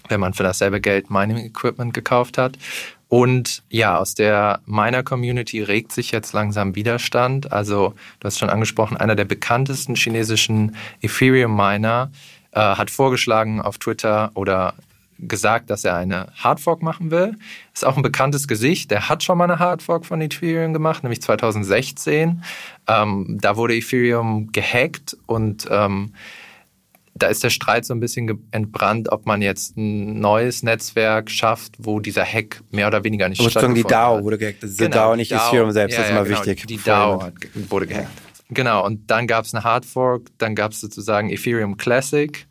wenn 0.10 0.20
man 0.20 0.34
für 0.34 0.44
dasselbe 0.44 0.82
Geld 0.82 1.10
Mining 1.10 1.38
Equipment 1.38 1.94
gekauft 1.94 2.38
hat. 2.38 2.58
Und 3.08 3.64
ja, 3.70 3.98
aus 3.98 4.16
der 4.16 4.60
Miner-Community 4.66 5.64
regt 5.64 5.94
sich 5.94 6.12
jetzt 6.12 6.34
langsam 6.34 6.76
Widerstand. 6.76 7.54
Also, 7.54 7.94
du 8.20 8.26
hast 8.26 8.38
schon 8.38 8.50
angesprochen, 8.50 8.98
einer 8.98 9.16
der 9.16 9.24
bekanntesten 9.24 9.96
chinesischen 9.96 10.76
Ethereum-Miner 11.02 12.12
äh, 12.52 12.60
hat 12.60 12.92
vorgeschlagen 12.92 13.62
auf 13.62 13.78
Twitter 13.78 14.32
oder 14.34 14.74
gesagt, 15.28 15.70
dass 15.70 15.84
er 15.84 15.96
eine 15.96 16.28
Hardfork 16.36 16.82
machen 16.82 17.12
will. 17.12 17.38
Ist 17.74 17.86
auch 17.86 17.98
ein 17.98 18.04
bekanntes 18.04 18.48
Gesicht. 18.48 18.92
Der 18.92 19.10
hat 19.10 19.24
schon 19.24 19.38
mal 19.38 19.46
eine 19.46 19.60
Hardfork 19.60 20.06
von 20.06 20.22
Ethereum 20.22 20.74
gemacht, 20.74 21.04
nämlich 21.04 21.22
2016. 21.22 22.44
Ähm, 22.88 23.38
da 23.42 23.58
wurde 23.58 23.76
Ethereum 23.76 24.52
gehackt 24.52 25.18
und 25.26 25.68
ähm, 25.70 26.14
da 27.16 27.28
ist 27.28 27.44
der 27.44 27.52
Streit 27.52 27.86
so 27.86 27.94
ein 27.94 28.00
bisschen 28.00 28.48
entbrannt, 28.52 29.12
ob 29.12 29.26
man 29.26 29.42
jetzt 29.42 29.78
ein 29.78 30.20
neues 30.20 30.64
Netzwerk 30.64 31.30
schafft, 31.30 31.76
wo 31.78 32.00
dieser 32.00 32.26
Hack 32.26 32.62
mehr 32.72 32.88
oder 32.88 33.04
weniger 33.04 33.30
nicht 33.30 33.40
stattgefunden 33.40 33.84
hat. 33.84 33.90
die 33.90 33.94
DAO 33.94 34.24
wurde 34.24 34.38
gehackt. 34.38 34.64
Das 34.64 34.72
ist 34.72 34.80
genau, 34.80 34.96
DAO, 34.96 35.16
nicht 35.16 35.32
DAO, 35.32 35.48
Ethereum 35.48 35.72
selbst, 35.72 35.94
ja, 35.94 36.00
das 36.00 36.10
ist 36.10 36.16
immer 36.16 36.24
genau, 36.26 36.40
wichtig. 36.40 36.66
Die 36.68 36.78
DAO 36.78 37.32
wurde 37.70 37.88
gehackt. 37.88 38.10
Genau, 38.50 38.86
und 38.86 39.10
dann 39.10 39.28
gab 39.28 39.46
es 39.46 39.54
eine 39.54 39.64
Hardfork, 39.64 40.28
dann 40.38 40.56
gab 40.56 40.72
es 40.72 40.82
sozusagen 40.82 41.30
Ethereum 41.30 41.78
Classic 41.78 42.46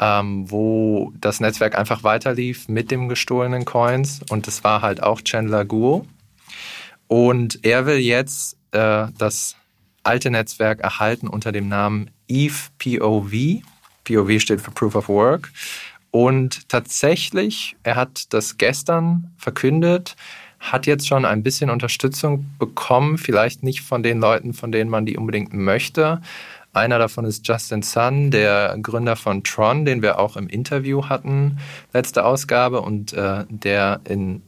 ähm, 0.00 0.50
wo 0.50 1.12
das 1.20 1.40
Netzwerk 1.40 1.76
einfach 1.78 2.02
weiterlief 2.02 2.68
mit 2.68 2.90
dem 2.90 3.08
gestohlenen 3.08 3.64
Coins 3.64 4.20
und 4.30 4.46
das 4.46 4.64
war 4.64 4.82
halt 4.82 5.02
auch 5.02 5.20
Chandler 5.20 5.64
Guo. 5.64 6.06
Und 7.06 7.64
er 7.64 7.86
will 7.86 7.98
jetzt 7.98 8.56
äh, 8.72 9.06
das 9.18 9.56
alte 10.02 10.30
Netzwerk 10.30 10.80
erhalten 10.80 11.28
unter 11.28 11.52
dem 11.52 11.68
Namen 11.68 12.10
Eve 12.28 12.70
POV. 12.78 13.62
POV 14.04 14.40
steht 14.40 14.60
für 14.60 14.70
Proof 14.70 14.94
of 14.94 15.08
Work. 15.08 15.50
Und 16.10 16.68
tatsächlich, 16.68 17.76
er 17.82 17.96
hat 17.96 18.32
das 18.32 18.56
gestern 18.56 19.32
verkündet, 19.36 20.14
hat 20.60 20.86
jetzt 20.86 21.06
schon 21.06 21.24
ein 21.24 21.42
bisschen 21.42 21.70
Unterstützung 21.70 22.46
bekommen, 22.58 23.18
vielleicht 23.18 23.62
nicht 23.62 23.82
von 23.82 24.02
den 24.02 24.20
Leuten, 24.20 24.54
von 24.54 24.72
denen 24.72 24.90
man 24.90 25.06
die 25.06 25.16
unbedingt 25.16 25.52
möchte, 25.52 26.22
einer 26.74 26.98
davon 26.98 27.24
ist 27.24 27.46
Justin 27.46 27.82
Sun, 27.82 28.30
der 28.30 28.76
Gründer 28.82 29.16
von 29.16 29.42
Tron, 29.42 29.84
den 29.84 30.02
wir 30.02 30.18
auch 30.18 30.36
im 30.36 30.48
Interview 30.48 31.08
hatten, 31.08 31.58
letzte 31.92 32.24
Ausgabe, 32.24 32.80
und 32.80 33.12
äh, 33.12 33.44
der 33.48 34.00
in 34.04 34.42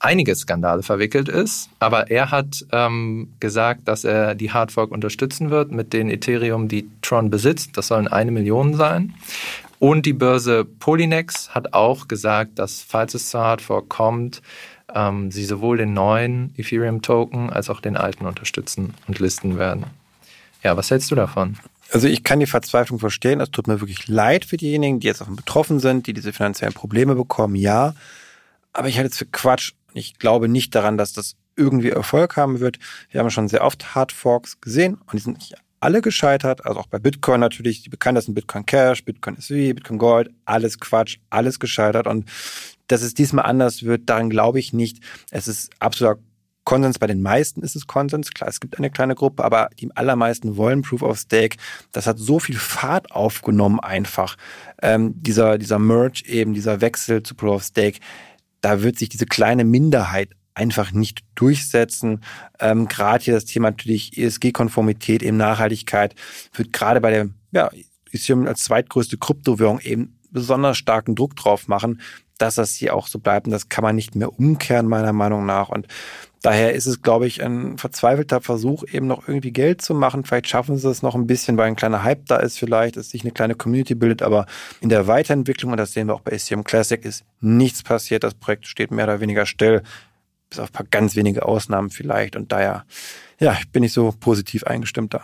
einige 0.00 0.34
Skandale 0.34 0.82
verwickelt 0.82 1.28
ist. 1.28 1.70
Aber 1.78 2.10
er 2.10 2.30
hat 2.30 2.64
ähm, 2.72 3.34
gesagt, 3.38 3.86
dass 3.86 4.04
er 4.04 4.34
die 4.34 4.50
Hardfork 4.50 4.90
unterstützen 4.90 5.50
wird 5.50 5.70
mit 5.70 5.92
den 5.92 6.10
Ethereum, 6.10 6.68
die 6.68 6.88
Tron 7.02 7.30
besitzt. 7.30 7.76
Das 7.76 7.88
sollen 7.88 8.08
eine 8.08 8.30
Million 8.30 8.74
sein. 8.74 9.14
Und 9.78 10.04
die 10.06 10.12
Börse 10.12 10.64
Polynex 10.64 11.54
hat 11.54 11.72
auch 11.74 12.08
gesagt, 12.08 12.58
dass 12.58 12.82
falls 12.82 13.14
es 13.14 13.30
zur 13.30 13.40
Hardfork 13.40 13.88
kommt, 13.88 14.42
ähm, 14.94 15.30
sie 15.30 15.44
sowohl 15.44 15.78
den 15.78 15.92
neuen 15.92 16.52
Ethereum-Token 16.56 17.50
als 17.50 17.70
auch 17.70 17.80
den 17.80 17.96
alten 17.96 18.26
unterstützen 18.26 18.94
und 19.06 19.18
listen 19.18 19.58
werden. 19.58 19.86
Ja, 20.62 20.76
was 20.76 20.90
hältst 20.90 21.10
du 21.10 21.14
davon? 21.14 21.56
Also 21.92 22.06
ich 22.06 22.22
kann 22.22 22.40
die 22.40 22.46
Verzweiflung 22.46 22.98
verstehen. 22.98 23.40
Es 23.40 23.50
tut 23.50 23.66
mir 23.66 23.80
wirklich 23.80 24.06
leid 24.08 24.44
für 24.44 24.56
diejenigen, 24.56 25.00
die 25.00 25.06
jetzt 25.06 25.22
auch 25.22 25.28
betroffen 25.28 25.80
sind, 25.80 26.06
die 26.06 26.12
diese 26.12 26.32
finanziellen 26.32 26.74
Probleme 26.74 27.14
bekommen. 27.14 27.56
Ja, 27.56 27.94
aber 28.72 28.88
ich 28.88 28.98
halte 28.98 29.10
es 29.10 29.18
für 29.18 29.26
Quatsch. 29.26 29.72
Ich 29.92 30.18
glaube 30.18 30.48
nicht 30.48 30.74
daran, 30.74 30.98
dass 30.98 31.12
das 31.12 31.36
irgendwie 31.56 31.90
Erfolg 31.90 32.36
haben 32.36 32.60
wird. 32.60 32.78
Wir 33.10 33.20
haben 33.20 33.30
schon 33.30 33.48
sehr 33.48 33.64
oft 33.64 33.94
Hard 33.94 34.12
Forks 34.12 34.60
gesehen 34.60 34.94
und 34.94 35.14
die 35.14 35.18
sind 35.18 35.38
nicht 35.38 35.54
alle 35.80 36.02
gescheitert, 36.02 36.66
also 36.66 36.78
auch 36.78 36.86
bei 36.86 36.98
Bitcoin 36.98 37.40
natürlich, 37.40 37.82
die 37.82 37.88
bekanntesten 37.88 38.34
Bitcoin 38.34 38.66
Cash, 38.66 39.04
Bitcoin 39.04 39.38
SV, 39.38 39.74
Bitcoin 39.74 39.98
Gold, 39.98 40.30
alles 40.44 40.78
Quatsch, 40.78 41.18
alles 41.30 41.58
gescheitert 41.58 42.06
und 42.06 42.30
dass 42.86 43.02
es 43.02 43.14
diesmal 43.14 43.46
anders 43.46 43.82
wird, 43.82 44.08
daran 44.08 44.30
glaube 44.30 44.58
ich 44.58 44.72
nicht. 44.72 45.02
Es 45.30 45.48
ist 45.48 45.70
absoluter 45.78 46.20
Konsens. 46.70 47.00
Bei 47.00 47.08
den 47.08 47.20
meisten 47.20 47.62
ist 47.62 47.74
es 47.74 47.88
Konsens. 47.88 48.30
Klar, 48.30 48.48
es 48.48 48.60
gibt 48.60 48.78
eine 48.78 48.90
kleine 48.90 49.16
Gruppe, 49.16 49.42
aber 49.42 49.70
die 49.80 49.90
allermeisten 49.96 50.56
wollen 50.56 50.82
Proof 50.82 51.02
of 51.02 51.18
Stake. 51.18 51.56
Das 51.90 52.06
hat 52.06 52.16
so 52.16 52.38
viel 52.38 52.54
Fahrt 52.54 53.10
aufgenommen 53.10 53.80
einfach. 53.80 54.36
Ähm, 54.80 55.14
dieser, 55.16 55.58
dieser 55.58 55.80
Merge 55.80 56.22
eben, 56.26 56.54
dieser 56.54 56.80
Wechsel 56.80 57.24
zu 57.24 57.34
Proof 57.34 57.56
of 57.56 57.64
Stake, 57.64 57.98
da 58.60 58.82
wird 58.82 59.00
sich 59.00 59.08
diese 59.08 59.26
kleine 59.26 59.64
Minderheit 59.64 60.30
einfach 60.54 60.92
nicht 60.92 61.24
durchsetzen. 61.34 62.20
Ähm, 62.60 62.86
gerade 62.86 63.24
hier 63.24 63.34
das 63.34 63.46
Thema 63.46 63.72
natürlich 63.72 64.16
ESG-Konformität, 64.16 65.24
eben 65.24 65.38
Nachhaltigkeit, 65.38 66.14
wird 66.54 66.72
gerade 66.72 67.00
bei 67.00 67.10
der, 67.10 67.30
ja, 67.50 67.68
Ethereum 68.12 68.46
als 68.46 68.62
zweitgrößte 68.62 69.18
Kryptowährung 69.18 69.80
eben 69.80 70.20
besonders 70.30 70.78
starken 70.78 71.16
Druck 71.16 71.34
drauf 71.34 71.66
machen, 71.66 72.00
dass 72.38 72.54
das 72.54 72.74
hier 72.74 72.94
auch 72.94 73.08
so 73.08 73.18
bleibt. 73.18 73.48
Und 73.48 73.50
das 73.50 73.68
kann 73.68 73.82
man 73.82 73.96
nicht 73.96 74.14
mehr 74.14 74.38
umkehren, 74.38 74.86
meiner 74.86 75.12
Meinung 75.12 75.46
nach. 75.46 75.68
Und 75.68 75.88
daher 76.42 76.74
ist 76.74 76.86
es, 76.86 77.02
glaube 77.02 77.26
ich, 77.26 77.42
ein 77.42 77.78
verzweifelter 77.78 78.40
Versuch, 78.40 78.84
eben 78.90 79.06
noch 79.06 79.28
irgendwie 79.28 79.52
Geld 79.52 79.82
zu 79.82 79.94
machen. 79.94 80.24
Vielleicht 80.24 80.48
schaffen 80.48 80.76
sie 80.76 80.88
es 80.88 81.02
noch 81.02 81.14
ein 81.14 81.26
bisschen, 81.26 81.56
weil 81.56 81.66
ein 81.66 81.76
kleiner 81.76 82.02
Hype 82.02 82.26
da 82.26 82.36
ist 82.36 82.58
vielleicht, 82.58 82.96
dass 82.96 83.10
sich 83.10 83.22
eine 83.22 83.32
kleine 83.32 83.54
Community 83.54 83.94
bildet. 83.94 84.22
Aber 84.22 84.46
in 84.80 84.88
der 84.88 85.06
Weiterentwicklung, 85.06 85.72
und 85.72 85.78
das 85.78 85.92
sehen 85.92 86.06
wir 86.06 86.14
auch 86.14 86.20
bei 86.20 86.32
Ethereum 86.32 86.64
Classic, 86.64 87.04
ist 87.04 87.24
nichts 87.40 87.82
passiert. 87.82 88.24
Das 88.24 88.34
Projekt 88.34 88.66
steht 88.66 88.90
mehr 88.90 89.04
oder 89.04 89.20
weniger 89.20 89.46
still. 89.46 89.82
Bis 90.48 90.58
auf 90.58 90.70
ein 90.70 90.72
paar 90.72 90.86
ganz 90.90 91.14
wenige 91.14 91.44
Ausnahmen 91.44 91.90
vielleicht. 91.90 92.36
Und 92.36 92.52
daher, 92.52 92.84
ja, 93.38 93.56
bin 93.72 93.82
ich 93.82 93.92
so 93.92 94.12
positiv 94.18 94.64
eingestimmt 94.64 95.14
da. 95.14 95.22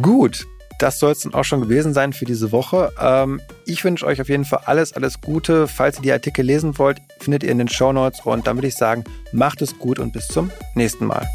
Gut, 0.00 0.46
das 0.78 0.98
soll 0.98 1.12
es 1.12 1.20
dann 1.20 1.34
auch 1.34 1.44
schon 1.44 1.60
gewesen 1.60 1.94
sein 1.94 2.12
für 2.12 2.24
diese 2.24 2.52
Woche. 2.52 2.92
Ähm, 3.00 3.40
ich 3.64 3.84
wünsche 3.84 4.06
euch 4.06 4.20
auf 4.20 4.28
jeden 4.28 4.44
Fall 4.44 4.60
alles, 4.64 4.92
alles 4.92 5.20
Gute. 5.20 5.68
Falls 5.68 5.96
ihr 5.98 6.02
die 6.02 6.12
Artikel 6.12 6.44
lesen 6.44 6.78
wollt, 6.78 6.98
findet 7.20 7.42
ihr 7.42 7.50
in 7.50 7.58
den 7.58 7.68
Show 7.68 7.92
Notes. 7.92 8.20
Und 8.24 8.46
dann 8.46 8.56
würde 8.56 8.68
ich 8.68 8.74
sagen, 8.74 9.04
macht 9.32 9.62
es 9.62 9.78
gut 9.78 9.98
und 9.98 10.12
bis 10.12 10.28
zum 10.28 10.50
nächsten 10.74 11.06
Mal. 11.06 11.26